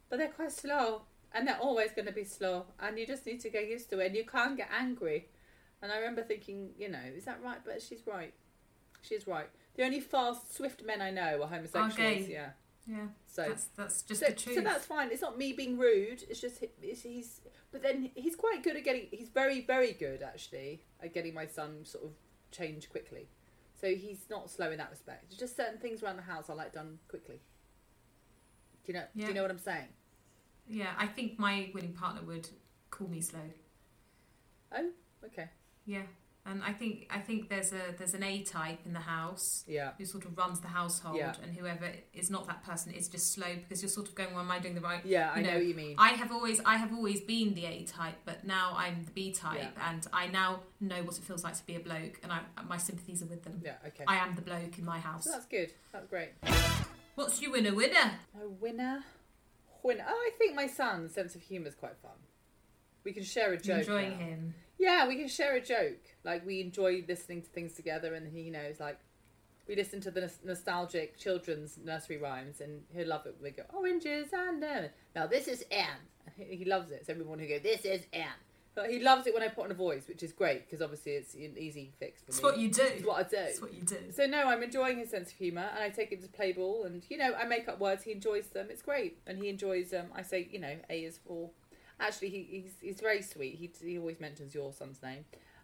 but 0.09 0.17
they're 0.19 0.29
quite 0.29 0.51
slow, 0.51 1.03
and 1.33 1.47
they're 1.47 1.59
always 1.59 1.91
going 1.91 2.05
to 2.07 2.13
be 2.13 2.23
slow. 2.23 2.65
And 2.79 2.97
you 2.97 3.05
just 3.05 3.25
need 3.25 3.41
to 3.41 3.49
get 3.49 3.67
used 3.67 3.89
to 3.89 3.99
it. 3.99 4.07
And 4.07 4.15
you 4.15 4.25
can't 4.25 4.55
get 4.57 4.69
angry." 4.71 5.29
And 5.81 5.91
I 5.91 5.97
remember 5.97 6.21
thinking, 6.21 6.69
you 6.77 6.89
know, 6.89 6.99
is 7.15 7.25
that 7.25 7.41
right? 7.43 7.57
But 7.65 7.81
she's 7.81 8.05
right. 8.05 8.33
She's 9.01 9.25
right. 9.27 9.49
The 9.75 9.83
only 9.83 9.99
fast, 9.99 10.55
swift 10.55 10.83
men 10.85 11.01
I 11.01 11.09
know 11.11 11.41
are 11.41 11.47
homosexuals. 11.47 11.95
gay. 11.95 12.27
Yeah. 12.29 12.49
Yeah, 12.87 13.07
So 13.27 13.45
that's 13.47 13.65
that's 13.75 14.01
just 14.01 14.21
so, 14.21 14.27
the 14.27 14.33
truth. 14.33 14.55
so 14.55 14.61
that's 14.61 14.85
fine. 14.85 15.11
It's 15.11 15.21
not 15.21 15.37
me 15.37 15.53
being 15.53 15.77
rude. 15.77 16.23
It's 16.29 16.41
just 16.41 16.63
it's, 16.81 17.01
he's. 17.03 17.41
But 17.71 17.83
then 17.83 18.09
he's 18.15 18.35
quite 18.35 18.63
good 18.63 18.75
at 18.75 18.83
getting. 18.83 19.07
He's 19.11 19.29
very 19.29 19.61
very 19.61 19.93
good 19.93 20.23
actually 20.23 20.81
at 21.01 21.13
getting 21.13 21.33
my 21.35 21.45
son 21.45 21.85
sort 21.85 22.05
of 22.05 22.11
change 22.51 22.89
quickly. 22.89 23.27
So 23.81 23.87
he's 23.87 24.25
not 24.29 24.49
slow 24.49 24.71
in 24.71 24.77
that 24.77 24.91
respect. 24.91 25.25
It's 25.29 25.37
just 25.37 25.57
certain 25.57 25.79
things 25.79 26.03
around 26.03 26.17
the 26.17 26.21
house 26.21 26.49
I 26.49 26.53
like 26.53 26.71
done 26.71 26.99
quickly. 27.07 27.41
Do 28.85 28.91
you 28.91 28.99
know? 28.99 29.05
Do 29.17 29.25
you 29.25 29.33
know 29.33 29.41
what 29.41 29.51
I'm 29.51 29.57
saying? 29.57 29.87
yeah, 30.67 30.91
I 30.97 31.07
think 31.07 31.37
my 31.37 31.69
willing 31.73 31.93
partner 31.93 32.21
would 32.25 32.47
call 32.91 33.07
me 33.07 33.21
slow. 33.21 33.39
Oh, 34.73 34.91
okay. 35.25 35.49
Yeah, 35.85 36.03
and 36.45 36.63
I 36.63 36.73
think 36.73 37.07
I 37.09 37.19
think 37.19 37.49
there's 37.49 37.71
a 37.71 37.93
there's 37.97 38.13
an 38.13 38.23
A 38.23 38.41
type 38.43 38.79
in 38.85 38.93
the 38.93 38.99
house 38.99 39.63
Yeah. 39.67 39.91
who 39.97 40.05
sort 40.05 40.25
of 40.25 40.37
runs 40.37 40.59
the 40.59 40.67
household, 40.69 41.17
Yeah. 41.17 41.33
and 41.43 41.53
whoever 41.55 41.89
is 42.13 42.29
not 42.31 42.47
that 42.47 42.63
person 42.63 42.91
is 42.93 43.07
just 43.07 43.31
slow 43.33 43.55
because 43.55 43.81
you're 43.81 43.89
sort 43.89 44.07
of 44.09 44.15
going, 44.15 44.31
well, 44.33 44.43
am 44.43 44.51
I 44.51 44.59
doing 44.59 44.75
the 44.75 44.81
right? 44.81 45.05
Yeah, 45.05 45.31
I 45.31 45.37
You 45.37 45.43
know, 45.43 45.49
know, 45.51 45.57
what 45.57 45.65
you 45.67 45.75
mean. 45.75 45.95
I 45.97 46.09
have 46.09 46.31
always 46.31 46.59
I 46.65 46.77
have 46.77 46.91
always 46.93 47.21
been 47.21 47.53
the 47.53 47.65
A 47.65 47.83
type, 47.83 48.15
but 48.25 48.43
now 48.45 48.73
I'm 48.75 49.03
the 49.05 49.11
B 49.11 49.31
type, 49.33 49.59
Yeah. 49.59 49.89
and 49.91 50.05
I 50.11 50.27
now 50.27 50.61
know 50.79 51.03
what 51.03 51.17
it 51.17 51.23
feels 51.23 51.43
like 51.43 51.55
to 51.57 51.65
be 51.65 51.75
a 51.75 51.79
bloke, 51.79 52.19
and 52.23 52.31
I 52.31 52.41
my 52.67 52.77
sympathies 52.77 53.21
are 53.21 53.27
with 53.27 53.43
them. 53.43 53.61
yeah. 53.63 53.75
Okay. 53.87 54.03
I 54.07 54.17
am 54.17 54.35
the 54.35 54.41
bloke 54.41 54.77
in 54.79 54.85
my 54.85 54.99
house. 54.99 55.25
That's 55.25 55.45
good. 55.45 55.73
That's 55.91 56.07
great. 56.07 56.29
What's 57.15 57.41
your 57.41 57.51
winner 57.51 57.75
winner? 57.75 58.19
A 58.41 58.47
winner. 58.47 59.03
Winner. 59.83 60.05
Oh, 60.07 60.13
I 60.13 60.31
think 60.37 60.55
my 60.55 60.67
son's 60.67 61.13
sense 61.13 61.35
of 61.35 61.41
humour 61.41 61.67
is 61.67 61.75
quite 61.75 61.97
fun. 62.01 62.11
We 63.03 63.13
can 63.13 63.23
share 63.23 63.51
a 63.51 63.57
joke. 63.57 63.79
enjoying 63.79 64.11
now. 64.11 64.25
him. 64.25 64.53
Yeah, 64.81 65.07
we 65.07 65.15
can 65.15 65.27
share 65.27 65.55
a 65.55 65.61
joke. 65.61 65.99
Like 66.23 66.43
we 66.45 66.59
enjoy 66.59 67.03
listening 67.07 67.43
to 67.43 67.47
things 67.49 67.73
together, 67.73 68.15
and 68.15 68.27
he 68.27 68.49
knows. 68.49 68.79
Like 68.79 68.97
we 69.67 69.75
listen 69.75 70.01
to 70.01 70.11
the 70.11 70.21
nos- 70.21 70.39
nostalgic 70.43 71.17
children's 71.17 71.77
nursery 71.83 72.17
rhymes, 72.17 72.61
and 72.61 72.81
he'll 72.95 73.07
love 73.07 73.25
it. 73.27 73.35
We 73.41 73.51
go 73.51 73.63
oranges 73.73 74.29
and 74.33 74.63
uh, 74.63 74.81
now 75.15 75.27
this 75.27 75.47
is 75.47 75.63
Anne. 75.71 76.01
He, 76.35 76.57
he 76.57 76.65
loves 76.65 76.91
it. 76.91 77.05
So 77.05 77.13
everyone 77.13 77.37
who 77.39 77.47
go 77.47 77.59
this 77.59 77.85
is 77.85 78.01
Anne. 78.11 78.41
But 78.73 78.89
he 78.89 78.99
loves 78.99 79.27
it 79.27 79.33
when 79.33 79.43
I 79.43 79.49
put 79.49 79.65
on 79.65 79.71
a 79.71 79.75
voice, 79.75 80.07
which 80.07 80.23
is 80.23 80.31
great 80.31 80.65
because 80.65 80.81
obviously 80.81 81.11
it's 81.11 81.33
an 81.35 81.55
easy 81.59 81.91
fix 81.99 82.21
for 82.21 82.29
It's 82.29 82.37
me. 82.37 82.43
what 82.43 82.57
you 82.57 82.69
do. 82.71 82.83
It's 82.83 83.05
what 83.05 83.17
I 83.25 83.29
do. 83.29 83.35
It's 83.37 83.61
what 83.61 83.73
you 83.73 83.81
do. 83.81 83.97
So 84.15 84.25
no, 84.25 84.47
I'm 84.47 84.63
enjoying 84.63 84.97
his 84.97 85.09
sense 85.11 85.29
of 85.29 85.35
humour, 85.37 85.69
and 85.75 85.83
I 85.83 85.89
take 85.89 86.11
it 86.13 86.21
to 86.23 86.29
play 86.29 86.53
ball, 86.53 86.85
and 86.85 87.03
you 87.09 87.17
know, 87.17 87.33
I 87.39 87.45
make 87.45 87.67
up 87.67 87.79
words. 87.79 88.03
He 88.03 88.13
enjoys 88.13 88.47
them. 88.47 88.67
It's 88.71 88.81
great, 88.81 89.17
and 89.27 89.37
he 89.37 89.49
enjoys. 89.49 89.93
Um, 89.93 90.05
I 90.15 90.21
say, 90.23 90.47
you 90.51 90.59
know, 90.59 90.75
A 90.89 90.99
is 91.03 91.19
for. 91.27 91.49
Actually, 92.01 92.29
he, 92.29 92.47
he's 92.63 92.73
he's 92.81 92.99
very 92.99 93.21
sweet. 93.21 93.55
He 93.55 93.71
he 93.85 93.97
always 93.97 94.19
mentions 94.19 94.53
your 94.53 94.73
son's 94.73 95.01
name, 95.01 95.23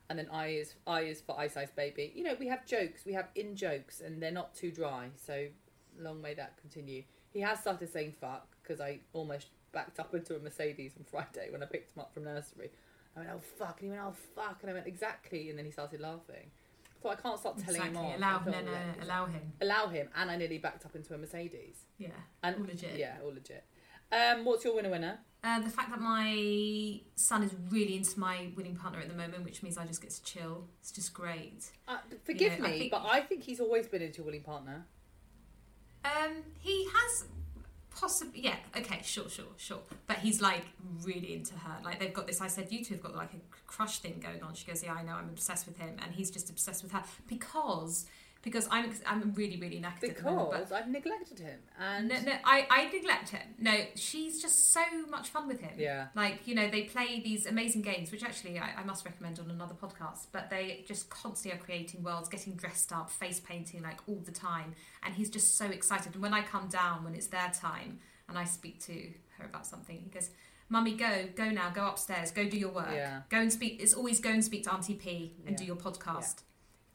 and 0.09 0.17
then 0.17 0.29
I 0.31 0.47
is 0.47 0.75
I 0.85 1.01
is 1.01 1.19
for 1.19 1.37
Ice 1.39 1.57
Ice 1.57 1.71
Baby. 1.71 2.13
You 2.15 2.23
know, 2.23 2.35
we 2.39 2.47
have 2.47 2.65
jokes. 2.65 3.05
We 3.05 3.13
have 3.13 3.27
in 3.35 3.55
jokes, 3.55 4.01
and 4.01 4.21
they're 4.21 4.31
not 4.31 4.55
too 4.55 4.71
dry. 4.71 5.09
So 5.15 5.47
long 5.99 6.21
may 6.21 6.33
that 6.35 6.57
continue. 6.61 7.03
He 7.33 7.41
has 7.41 7.59
started 7.59 7.91
saying 7.91 8.13
fuck 8.21 8.47
because 8.61 8.79
I 8.79 8.99
almost 9.13 9.47
backed 9.71 9.99
up 9.99 10.13
into 10.13 10.35
a 10.35 10.39
Mercedes 10.39 10.93
on 10.97 11.03
Friday 11.03 11.49
when 11.51 11.63
I 11.63 11.65
picked 11.65 11.95
him 11.95 12.01
up 12.01 12.13
from 12.13 12.23
nursery. 12.23 12.71
I 13.15 13.21
went, 13.21 13.31
oh 13.33 13.41
fuck, 13.57 13.81
and 13.81 13.91
he 13.91 13.97
went, 13.97 14.01
oh 14.05 14.13
fuck, 14.35 14.59
and 14.61 14.69
I 14.69 14.73
went 14.73 14.85
exactly, 14.85 15.49
and 15.49 15.57
then 15.57 15.65
he 15.65 15.71
started 15.71 15.99
laughing. 15.99 16.51
So 17.01 17.09
I 17.09 17.15
can't 17.15 17.39
stop 17.39 17.57
telling 17.57 17.81
exactly. 17.81 17.99
him 17.99 18.23
off. 18.23 18.45
Allow 18.45 18.61
no 18.63 19.03
allow 19.03 19.25
him. 19.25 19.41
allow 19.61 19.87
him, 19.87 20.09
and 20.15 20.31
I 20.31 20.35
nearly 20.35 20.57
backed 20.57 20.85
up 20.85 20.95
into 20.95 21.13
a 21.13 21.17
Mercedes. 21.17 21.85
Yeah. 21.97 22.09
And 22.43 22.55
All 22.55 22.63
legit. 22.63 22.97
Yeah, 22.97 23.15
all 23.23 23.33
legit. 23.33 23.63
Um, 24.11 24.45
what's 24.45 24.63
your 24.63 24.75
winner 24.75 24.89
winner? 24.89 25.19
Uh, 25.43 25.59
the 25.59 25.69
fact 25.69 25.89
that 25.91 26.01
my 26.01 26.99
son 27.15 27.43
is 27.43 27.53
really 27.69 27.95
into 27.95 28.19
my 28.19 28.47
winning 28.55 28.75
partner 28.75 28.99
at 28.99 29.07
the 29.07 29.13
moment, 29.13 29.45
which 29.45 29.61
means 29.63 29.77
I 29.77 29.85
just 29.85 30.01
get 30.01 30.11
to 30.11 30.23
chill. 30.23 30.65
It's 30.81 30.91
just 30.91 31.13
great. 31.13 31.65
Uh, 31.87 31.97
forgive 32.23 32.57
Yeah, 32.59 32.65
I 32.65 32.69
me, 32.71 32.79
think- 32.79 32.91
but 32.91 33.05
I 33.05 33.21
think 33.21 33.43
he's 33.43 33.59
always 33.59 33.87
been 33.87 34.01
into 34.01 34.21
a 34.21 34.25
willing 34.25 34.41
partner. 34.41 34.85
Um, 36.03 36.43
he 36.59 36.85
has 36.93 37.25
possibly 37.93 38.41
yeah. 38.41 38.55
Okay, 38.75 39.01
sure, 39.03 39.29
sure, 39.29 39.45
sure. 39.57 39.79
But 40.07 40.17
he's 40.17 40.41
like 40.41 40.63
really 41.03 41.33
into 41.33 41.53
her. 41.55 41.77
Like 41.83 41.99
they've 41.99 42.13
got 42.13 42.27
this. 42.27 42.41
I 42.41 42.47
said 42.47 42.71
you 42.71 42.83
two 42.83 42.95
have 42.95 43.03
got 43.03 43.15
like 43.15 43.33
a 43.33 43.37
crush 43.67 43.99
thing 43.99 44.19
going 44.23 44.41
on. 44.41 44.53
She 44.53 44.65
goes, 44.65 44.83
yeah, 44.83 44.93
I 44.93 45.03
know. 45.03 45.13
I'm 45.13 45.29
obsessed 45.29 45.65
with 45.67 45.77
him, 45.77 45.97
and 46.03 46.13
he's 46.15 46.31
just 46.31 46.49
obsessed 46.49 46.81
with 46.83 46.91
her 46.93 47.03
because 47.27 48.05
because 48.43 48.67
I'm 48.71 48.91
I'm 49.05 49.33
really 49.33 49.57
really 49.57 49.79
knackered 49.81 50.09
at 50.11 50.17
the 50.17 50.23
moment. 50.23 50.51
Because 50.51 50.71
I've 50.71 50.87
neglected 50.87 51.39
him, 51.39 51.59
and 51.79 52.07
No, 52.07 52.19
no, 52.21 52.33
I, 52.45 52.65
I 52.69 52.85
neglect 52.91 53.29
him. 53.29 53.41
No, 53.59 53.73
she's 53.95 54.41
just 54.41 54.71
so 54.71 54.81
much 55.09 55.29
fun 55.29 55.47
with 55.47 55.59
him. 55.61 55.73
yeah, 55.77 56.07
Like, 56.15 56.47
you 56.47 56.55
know, 56.55 56.69
they 56.69 56.83
play 56.83 57.21
these 57.23 57.45
amazing 57.45 57.81
games, 57.81 58.11
which 58.11 58.23
actually 58.23 58.57
I, 58.59 58.73
I 58.79 58.83
must 58.83 59.05
recommend 59.05 59.39
on 59.39 59.49
another 59.51 59.75
podcast, 59.75 60.27
but 60.31 60.49
they 60.49 60.83
just 60.87 61.09
constantly 61.09 61.59
are 61.59 61.63
creating 61.63 62.03
worlds, 62.03 62.29
getting 62.29 62.55
dressed 62.55 62.91
up, 62.93 63.09
face 63.09 63.39
painting, 63.39 63.81
like 63.83 63.99
all 64.07 64.21
the 64.25 64.31
time. 64.31 64.73
And 65.03 65.13
he's 65.13 65.29
just 65.29 65.57
so 65.57 65.65
excited. 65.65 66.13
And 66.13 66.21
when 66.21 66.33
I 66.33 66.41
come 66.41 66.67
down, 66.67 67.03
when 67.03 67.15
it's 67.15 67.27
their 67.27 67.51
time, 67.53 67.99
and 68.29 68.37
I 68.37 68.43
speak 68.43 68.79
to 68.85 68.93
her 69.37 69.45
about 69.45 69.65
something, 69.65 69.99
he 70.03 70.09
goes, 70.09 70.29
Mummy, 70.69 70.95
go, 70.95 71.25
go 71.35 71.49
now, 71.49 71.69
go 71.69 71.87
upstairs, 71.87 72.29
go 72.31 72.43
do 72.47 72.57
your 72.57 72.71
work. 72.71 72.89
Yeah. 72.93 73.21
Go 73.29 73.37
and 73.37 73.51
speak. 73.53 73.81
It's 73.81 73.93
always 73.93 74.19
go 74.19 74.29
and 74.31 74.43
speak 74.43 74.63
to 74.65 74.73
Auntie 74.73 74.95
P 74.95 75.33
and 75.45 75.51
Yeah. 75.51 75.57
do 75.59 75.63
your 75.65 75.77
podcast. 75.77 76.41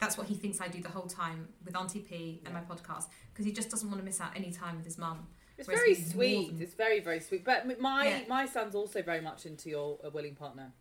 That's 0.03 0.17
what 0.17 0.27
he 0.27 0.35
thinks 0.35 0.59
I 0.59 0.67
do 0.67 0.81
the 0.81 0.89
whole 0.89 1.07
time 1.07 1.47
with 1.63 1.75
Auntie 1.77 1.99
P 2.01 2.41
and 2.45 2.53
Yeah. 2.53 2.59
my 2.61 2.75
podcast 2.75 3.05
because 3.31 3.45
he 3.45 3.53
just 3.53 3.69
doesn't 3.69 3.87
want 3.89 4.01
to 4.01 4.05
miss 4.05 4.19
out 4.19 4.31
any 4.35 4.51
time 4.51 4.75
with 4.75 4.85
his 4.85 4.97
mum. 4.97 5.27
it's 5.57 5.67
very 5.67 5.95
sweet. 5.95 6.55
It's 6.59 6.73
very 6.73 6.99
very 6.99 7.19
sweet. 7.21 7.43
But 7.45 7.79
my 7.79 8.07
Yeah. 8.07 8.27
my 8.27 8.45
son's 8.45 8.75
also 8.75 9.01
very 9.01 9.21
much 9.21 9.45
into 9.45 9.69
your 9.69 9.99
a 10.03 10.09
willing 10.09 10.35
partner. 10.35 10.73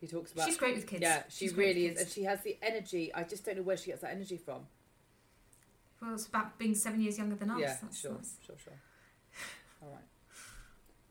He 0.00 0.06
talks 0.06 0.30
about. 0.32 0.46
She's 0.46 0.56
great 0.58 0.76
with 0.76 0.86
kids. 0.86 1.02
yeah, 1.02 1.22
she 1.28 1.46
She's 1.48 1.54
really 1.54 1.86
is, 1.86 2.00
and 2.00 2.08
she 2.08 2.22
has 2.24 2.42
the 2.42 2.56
energy. 2.62 3.12
I 3.14 3.24
just 3.24 3.44
don't 3.44 3.56
know 3.56 3.62
where 3.62 3.76
she 3.76 3.86
gets 3.86 4.02
that 4.02 4.10
energy 4.12 4.36
from. 4.36 4.66
Well, 6.00 6.14
it's 6.14 6.26
about 6.26 6.58
being 6.58 6.74
seven 6.74 7.00
years 7.00 7.16
younger 7.18 7.36
than 7.36 7.50
us. 7.50 7.60
yeah, 7.60 7.76
That's 7.80 7.98
sure, 7.98 8.12
nice. 8.12 8.36
sure, 8.46 8.56
sure. 8.62 8.78
All 9.82 9.90
right. 9.90 10.04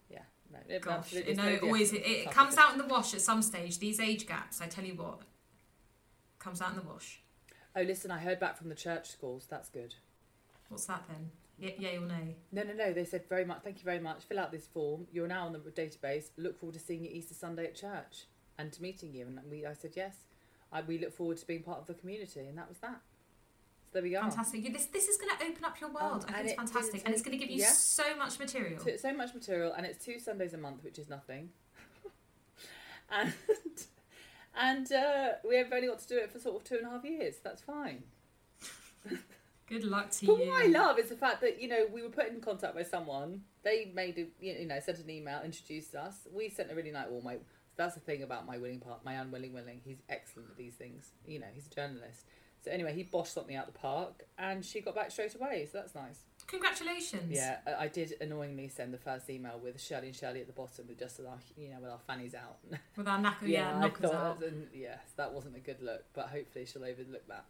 Yeah, 0.09 0.21
no, 0.51 0.59
it- 0.69 0.81
Gosh, 0.81 1.11
you 1.13 1.33
know, 1.35 1.47
it 1.47 1.63
always 1.63 1.91
it, 1.91 2.03
it 2.05 2.31
comes 2.31 2.55
out 2.57 2.71
in 2.73 2.77
the 2.77 2.85
wash 2.85 3.13
at 3.15 3.21
some 3.21 3.41
stage. 3.41 3.79
These 3.79 3.99
age 3.99 4.27
gaps, 4.27 4.61
I 4.61 4.67
tell 4.67 4.85
you 4.85 4.93
what, 4.95 5.21
comes 6.37 6.61
out 6.61 6.69
in 6.71 6.75
the 6.75 6.83
wash. 6.87 7.22
Oh, 7.75 7.81
listen, 7.81 8.11
I 8.11 8.19
heard 8.19 8.39
back 8.39 8.57
from 8.57 8.69
the 8.69 8.75
church 8.75 9.09
schools. 9.09 9.47
That's 9.49 9.69
good. 9.69 9.95
What's 10.69 10.85
that 10.85 11.03
then? 11.07 11.31
Yay 11.59 11.97
or 11.97 12.05
nay? 12.05 12.35
No, 12.51 12.63
no, 12.63 12.73
no. 12.73 12.93
They 12.93 13.05
said 13.05 13.23
very 13.29 13.45
much. 13.45 13.61
Thank 13.63 13.77
you 13.77 13.83
very 13.83 13.99
much. 13.99 14.23
Fill 14.23 14.39
out 14.39 14.51
this 14.51 14.67
form. 14.67 15.07
You're 15.11 15.27
now 15.27 15.45
on 15.45 15.53
the 15.53 15.59
database. 15.59 16.25
Look 16.37 16.59
forward 16.59 16.73
to 16.73 16.79
seeing 16.79 17.03
you 17.03 17.09
Easter 17.11 17.33
Sunday 17.33 17.65
at 17.65 17.75
church. 17.75 18.25
and 18.57 18.71
to 18.71 18.81
meeting 18.81 19.13
you. 19.13 19.25
And 19.25 19.39
we, 19.49 19.65
I 19.65 19.73
said 19.73 19.91
yes. 19.95 20.15
I, 20.71 20.81
we 20.81 20.97
look 20.97 21.13
forward 21.15 21.37
to 21.37 21.47
being 21.47 21.63
part 21.63 21.79
of 21.79 21.87
the 21.87 21.93
community, 21.93 22.41
and 22.41 22.57
that 22.57 22.67
was 22.67 22.77
that. 22.79 23.01
So 23.85 23.89
there 23.93 24.03
we 24.03 24.11
go. 24.11 24.21
Fantastic. 24.21 24.63
Yeah, 24.63 24.71
This 24.71 24.87
this 24.87 25.07
is 25.07 25.17
going 25.17 25.37
to 25.37 25.45
open 25.45 25.63
up 25.65 25.79
your 25.79 25.89
um, 25.89 25.95
world. 25.95 26.25
Oh, 26.27 26.31
I 26.31 26.37
think 26.43 26.45
it's 26.47 26.55
fantastic, 26.55 27.01
and 27.05 27.13
it's 27.13 27.23
going 27.23 27.37
to 27.37 27.43
give 27.43 27.51
you 27.51 27.61
yeah. 27.61 27.71
so 27.71 28.15
much 28.17 28.39
material. 28.39 28.79
So, 28.83 28.95
so 28.97 29.13
much 29.13 29.33
material, 29.33 29.73
and 29.73 29.85
it's 29.85 30.03
two 30.03 30.19
Sundays 30.19 30.53
a 30.53 30.57
month, 30.57 30.83
which 30.83 30.97
is 30.97 31.09
nothing. 31.09 31.49
and 33.11 33.33
and 34.55 34.91
uh, 34.91 35.29
we 35.47 35.55
have 35.57 35.71
only 35.71 35.87
got 35.87 35.99
to 35.99 36.07
do 36.07 36.17
it 36.17 36.31
for 36.31 36.39
sort 36.39 36.55
of 36.57 36.63
two 36.63 36.75
and 36.75 36.85
a 36.87 36.89
half 36.89 37.03
years. 37.03 37.35
That's 37.43 37.61
fine. 37.61 38.03
Good 39.67 39.85
luck 39.85 40.11
to 40.11 40.25
But 40.25 40.39
you. 40.39 40.49
what 40.49 40.63
I 40.63 40.67
love 40.67 40.99
is 40.99 41.09
the 41.09 41.15
fact 41.15 41.41
that 41.41 41.61
you 41.61 41.67
know 41.67 41.85
we 41.91 42.01
were 42.01 42.09
put 42.09 42.27
in 42.27 42.41
contact 42.41 42.75
with 42.75 42.87
someone. 42.87 43.41
They 43.63 43.91
made 43.93 44.17
a 44.17 44.27
you 44.43 44.65
know 44.67 44.79
sent 44.79 44.99
an 44.99 45.09
email, 45.09 45.41
introduced 45.43 45.95
us. 45.95 46.27
We 46.31 46.49
sent 46.49 46.71
a 46.71 46.75
really 46.75 46.91
nice. 46.91 47.07
Well, 47.09 47.21
my 47.21 47.37
that's 47.75 47.95
the 47.95 48.01
thing 48.01 48.23
about 48.23 48.45
my 48.45 48.57
willing 48.57 48.79
part, 48.79 49.03
my 49.03 49.13
unwilling 49.13 49.53
willing. 49.53 49.81
He's 49.83 50.01
excellent 50.09 50.49
at 50.51 50.57
these 50.57 50.75
things. 50.75 51.11
You 51.25 51.39
know, 51.39 51.47
he's 51.53 51.67
a 51.67 51.69
journalist. 51.69 52.25
So 52.63 52.71
anyway, 52.71 52.93
he 52.93 53.03
boshed 53.03 53.27
something 53.33 53.55
out 53.55 53.65
the 53.65 53.77
park, 53.77 54.23
and 54.37 54.63
she 54.63 54.79
got 54.81 54.95
back 54.95 55.11
straight 55.11 55.33
away. 55.35 55.67
So 55.71 55.79
that's 55.79 55.95
nice. 55.95 56.19
Congratulations. 56.47 57.31
Yeah, 57.31 57.57
I- 57.79 57.87
did 57.87 58.15
annoyingly 58.21 58.67
send 58.69 58.93
the 58.93 58.97
first 58.97 59.29
email 59.29 59.59
with 59.63 59.79
Shirley 59.81 60.07
and 60.07 60.15
Shirley 60.15 60.41
at 60.41 60.47
the 60.47 60.53
bottom 60.53 60.87
with 60.87 60.99
just 60.99 61.19
our, 61.19 61.37
you 61.57 61.69
know, 61.69 61.77
with 61.81 61.89
our 61.91 61.99
fannies 62.07 62.33
out. 62.35 62.57
With 62.97 63.07
our 63.07 63.19
knacker, 63.19 63.47
yeah, 63.47 63.79
knockers 63.79 64.11
thought, 64.11 64.15
out. 64.15 64.43
and 64.43 64.67
yes, 64.73 64.99
that 65.17 65.33
wasn't 65.33 65.55
a 65.55 65.59
good 65.59 65.81
look, 65.81 66.03
but 66.13 66.27
hopefully 66.29 66.65
she'll 66.65 66.83
overlook 66.83 67.27
that. 67.27 67.45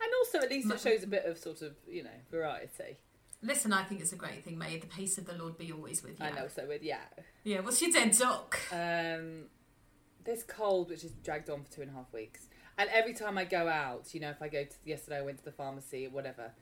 And 0.00 0.10
also, 0.20 0.38
at 0.38 0.50
least 0.50 0.70
it 0.70 0.80
shows 0.80 1.02
a 1.04 1.06
bit 1.06 1.24
of 1.26 1.38
sort 1.38 1.62
of, 1.62 1.74
you 1.88 2.02
know, 2.02 2.10
variety. 2.30 2.98
Listen, 3.42 3.72
I 3.72 3.84
think 3.84 4.00
it's 4.00 4.12
a 4.12 4.16
great 4.16 4.44
thing. 4.44 4.56
May 4.58 4.78
the 4.78 4.86
peace 4.86 5.18
of 5.18 5.26
the 5.26 5.34
Lord 5.34 5.56
be 5.58 5.72
always 5.72 6.02
with 6.02 6.18
you. 6.20 6.26
I 6.26 6.30
know. 6.30 6.48
So 6.48 6.66
with 6.66 6.82
yeah, 6.82 7.00
Yeah, 7.44 7.60
what's 7.60 7.80
your 7.82 7.90
dead 7.92 8.16
duck? 8.16 8.58
um, 8.72 9.44
this 10.24 10.42
cold 10.44 10.90
which 10.90 11.02
has 11.02 11.10
dragged 11.12 11.50
on 11.50 11.62
for 11.64 11.70
two 11.72 11.82
and 11.82 11.90
a 11.90 11.94
half 11.94 12.12
weeks, 12.12 12.48
and 12.78 12.88
every 12.92 13.14
time 13.14 13.36
I 13.38 13.44
go 13.44 13.68
out, 13.68 14.14
you 14.14 14.20
know, 14.20 14.30
if 14.30 14.40
I 14.42 14.48
go 14.48 14.64
to 14.64 14.74
yesterday, 14.84 15.18
I 15.18 15.22
went 15.22 15.38
to 15.38 15.44
the 15.44 15.52
pharmacy, 15.52 16.08
whatever. 16.08 16.52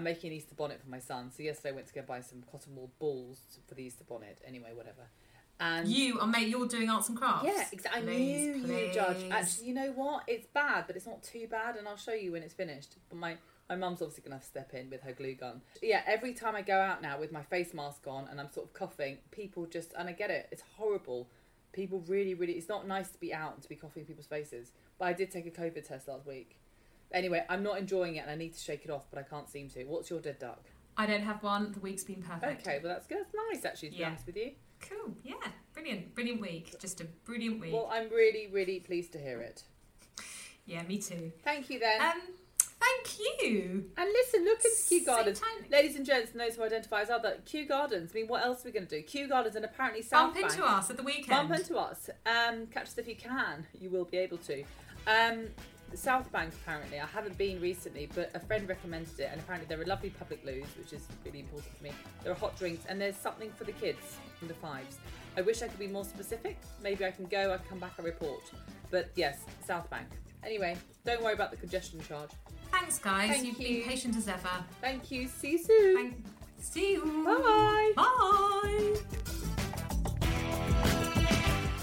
I'm 0.00 0.04
making 0.04 0.30
an 0.30 0.36
Easter 0.38 0.54
bonnet 0.54 0.80
for 0.82 0.88
my 0.88 0.98
son. 0.98 1.30
So 1.30 1.42
yesterday 1.42 1.68
I 1.68 1.72
went 1.72 1.86
to 1.88 1.92
go 1.92 2.00
buy 2.00 2.22
some 2.22 2.42
cotton 2.50 2.74
wool 2.74 2.90
balls 2.98 3.38
for 3.68 3.74
the 3.74 3.82
Easter 3.82 4.02
bonnet. 4.02 4.40
Anyway, 4.46 4.70
whatever. 4.72 5.02
And 5.60 5.86
You, 5.86 6.18
are 6.20 6.26
mate, 6.26 6.48
you're 6.48 6.66
doing 6.66 6.88
arts 6.88 7.10
and 7.10 7.18
crafts. 7.18 7.44
Yeah, 7.44 7.66
exactly. 7.70 8.00
I 8.00 8.04
Please, 8.06 8.66
knew 8.66 8.76
you 8.78 8.92
judge. 8.94 9.30
Actually, 9.30 9.66
you 9.66 9.74
know 9.74 9.92
what? 9.92 10.22
It's 10.26 10.46
bad, 10.46 10.86
but 10.86 10.96
it's 10.96 11.06
not 11.06 11.22
too 11.22 11.46
bad, 11.50 11.76
and 11.76 11.86
I'll 11.86 11.98
show 11.98 12.14
you 12.14 12.32
when 12.32 12.42
it's 12.42 12.54
finished. 12.54 12.96
But 13.10 13.18
my 13.18 13.36
my 13.68 13.76
mum's 13.76 14.00
obviously 14.00 14.22
gonna 14.22 14.36
have 14.36 14.42
to 14.42 14.48
step 14.48 14.72
in 14.72 14.88
with 14.88 15.02
her 15.02 15.12
glue 15.12 15.34
gun. 15.34 15.60
Yeah, 15.82 16.00
every 16.06 16.32
time 16.32 16.56
I 16.56 16.62
go 16.62 16.78
out 16.78 17.02
now 17.02 17.20
with 17.20 17.30
my 17.30 17.42
face 17.42 17.74
mask 17.74 18.06
on 18.06 18.26
and 18.28 18.40
I'm 18.40 18.50
sort 18.50 18.68
of 18.68 18.72
coughing, 18.72 19.18
people 19.32 19.66
just 19.66 19.92
and 19.98 20.08
I 20.08 20.12
get 20.12 20.30
it. 20.30 20.48
It's 20.50 20.62
horrible. 20.78 21.28
People 21.74 22.02
really, 22.08 22.32
really. 22.32 22.54
It's 22.54 22.70
not 22.70 22.88
nice 22.88 23.10
to 23.10 23.18
be 23.18 23.34
out 23.34 23.52
and 23.52 23.62
to 23.62 23.68
be 23.68 23.76
coughing 23.76 24.06
people's 24.06 24.26
faces. 24.26 24.72
But 24.98 25.08
I 25.08 25.12
did 25.12 25.30
take 25.30 25.46
a 25.46 25.50
COVID 25.50 25.86
test 25.86 26.08
last 26.08 26.26
week. 26.26 26.59
Anyway, 27.12 27.44
I'm 27.48 27.62
not 27.62 27.78
enjoying 27.78 28.16
it, 28.16 28.20
and 28.20 28.30
I 28.30 28.34
need 28.36 28.54
to 28.54 28.60
shake 28.60 28.84
it 28.84 28.90
off, 28.90 29.06
but 29.10 29.18
I 29.18 29.22
can't 29.22 29.48
seem 29.48 29.68
to. 29.70 29.84
What's 29.84 30.10
your 30.10 30.20
dead 30.20 30.38
duck? 30.38 30.62
I 30.96 31.06
don't 31.06 31.22
have 31.22 31.42
one. 31.42 31.72
The 31.72 31.80
week's 31.80 32.04
been 32.04 32.22
perfect. 32.22 32.66
Okay, 32.66 32.78
well 32.82 32.92
that's 32.92 33.06
good. 33.06 33.18
That's 33.18 33.34
nice 33.52 33.64
actually. 33.64 33.90
To 33.90 33.96
be 33.98 34.04
honest 34.04 34.26
with 34.26 34.36
you. 34.36 34.52
Cool. 34.80 35.14
Yeah. 35.24 35.34
Brilliant. 35.72 36.14
Brilliant 36.14 36.40
week. 36.40 36.78
Just 36.78 37.00
a 37.00 37.04
brilliant 37.24 37.60
week. 37.60 37.72
Well, 37.72 37.88
I'm 37.92 38.08
really, 38.10 38.48
really 38.52 38.80
pleased 38.80 39.12
to 39.12 39.18
hear 39.18 39.40
it. 39.40 39.62
yeah, 40.66 40.82
me 40.82 40.98
too. 40.98 41.32
Thank 41.44 41.70
you 41.70 41.78
then. 41.78 42.00
Um, 42.00 42.20
thank 42.58 43.18
you. 43.18 43.90
And 43.96 44.08
listen, 44.10 44.44
look 44.44 44.58
into 44.64 44.76
Kew 44.88 45.04
Gardens. 45.04 45.40
time- 45.40 45.66
Ladies 45.70 45.96
and 45.96 46.04
gents, 46.06 46.32
and 46.32 46.40
those 46.40 46.56
who 46.56 46.62
identify 46.64 47.02
as 47.02 47.10
other, 47.10 47.38
Kew 47.44 47.66
Gardens. 47.66 48.10
I 48.12 48.18
mean, 48.18 48.28
what 48.28 48.44
else 48.44 48.64
are 48.64 48.68
we 48.68 48.72
going 48.72 48.86
to 48.86 48.96
do? 49.00 49.02
Kew 49.02 49.28
Gardens 49.28 49.56
and 49.56 49.64
apparently 49.64 50.02
South 50.02 50.34
Bump 50.34 50.44
into 50.50 50.64
us 50.64 50.90
at 50.90 50.96
the 50.96 51.02
weekend. 51.02 51.48
Bump 51.48 51.52
into 51.60 51.76
us. 51.76 52.10
Um, 52.26 52.66
catch 52.66 52.84
us 52.88 52.98
if 52.98 53.08
you 53.08 53.16
can. 53.16 53.66
You 53.78 53.90
will 53.90 54.04
be 54.04 54.18
able 54.18 54.38
to. 54.38 54.62
Um, 55.06 55.46
South 55.96 56.30
Bank, 56.32 56.52
apparently. 56.62 56.98
I 57.00 57.06
haven't 57.06 57.36
been 57.38 57.60
recently, 57.60 58.08
but 58.14 58.30
a 58.34 58.40
friend 58.40 58.68
recommended 58.68 59.18
it, 59.18 59.28
and 59.32 59.40
apparently 59.40 59.68
there 59.68 59.80
are 59.80 59.86
lovely 59.86 60.10
public 60.10 60.44
loos, 60.44 60.66
which 60.78 60.92
is 60.92 61.06
really 61.24 61.40
important 61.40 61.76
for 61.76 61.82
me. 61.84 61.90
There 62.22 62.32
are 62.32 62.36
hot 62.36 62.58
drinks, 62.58 62.84
and 62.88 63.00
there's 63.00 63.16
something 63.16 63.50
for 63.56 63.64
the 63.64 63.72
kids 63.72 64.16
the 64.42 64.54
fives. 64.54 64.96
I 65.36 65.42
wish 65.42 65.62
I 65.62 65.68
could 65.68 65.78
be 65.78 65.86
more 65.86 66.04
specific. 66.04 66.56
Maybe 66.82 67.04
I 67.04 67.10
can 67.10 67.26
go, 67.26 67.52
I 67.52 67.58
can 67.58 67.66
come 67.68 67.78
back 67.78 67.92
and 67.98 68.06
report. 68.06 68.40
But 68.90 69.10
yes, 69.14 69.40
South 69.66 69.88
Bank. 69.90 70.06
Anyway, 70.44 70.76
don't 71.04 71.22
worry 71.22 71.34
about 71.34 71.50
the 71.50 71.58
congestion 71.58 72.00
charge. 72.08 72.30
Thanks, 72.72 72.98
guys. 72.98 73.28
Thank 73.30 73.44
You've 73.46 73.60
you. 73.60 73.80
been 73.80 73.88
patient 73.88 74.16
as 74.16 74.28
ever. 74.28 74.48
Thank 74.80 75.10
you. 75.10 75.28
See 75.28 75.52
you 75.52 75.58
soon. 75.58 75.96
Thank- 75.96 76.24
See 76.62 76.92
you. 76.92 77.24
Bye. 77.24 77.92
Bye. 77.96 79.46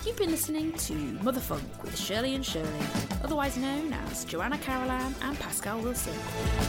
You've 0.07 0.17
been 0.17 0.31
listening 0.31 0.71
to 0.71 0.93
Motherfunk 1.21 1.83
with 1.83 1.99
Shirley 1.99 2.33
and 2.33 2.43
Shirley, 2.43 2.69
otherwise 3.25 3.57
known 3.57 3.91
as 3.91 4.23
Joanna 4.23 4.57
Carolan 4.57 5.13
and 5.21 5.37
Pascal 5.37 5.81
Wilson, 5.81 6.13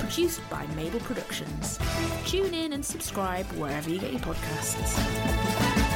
produced 0.01 0.41
by 0.51 0.67
Mabel 0.75 0.99
Productions. 0.99 1.79
Tune 2.27 2.53
in 2.53 2.73
and 2.73 2.85
subscribe 2.85 3.47
wherever 3.53 3.89
you 3.89 4.01
get 4.01 4.11
your 4.11 4.23
podcasts. 4.23 5.88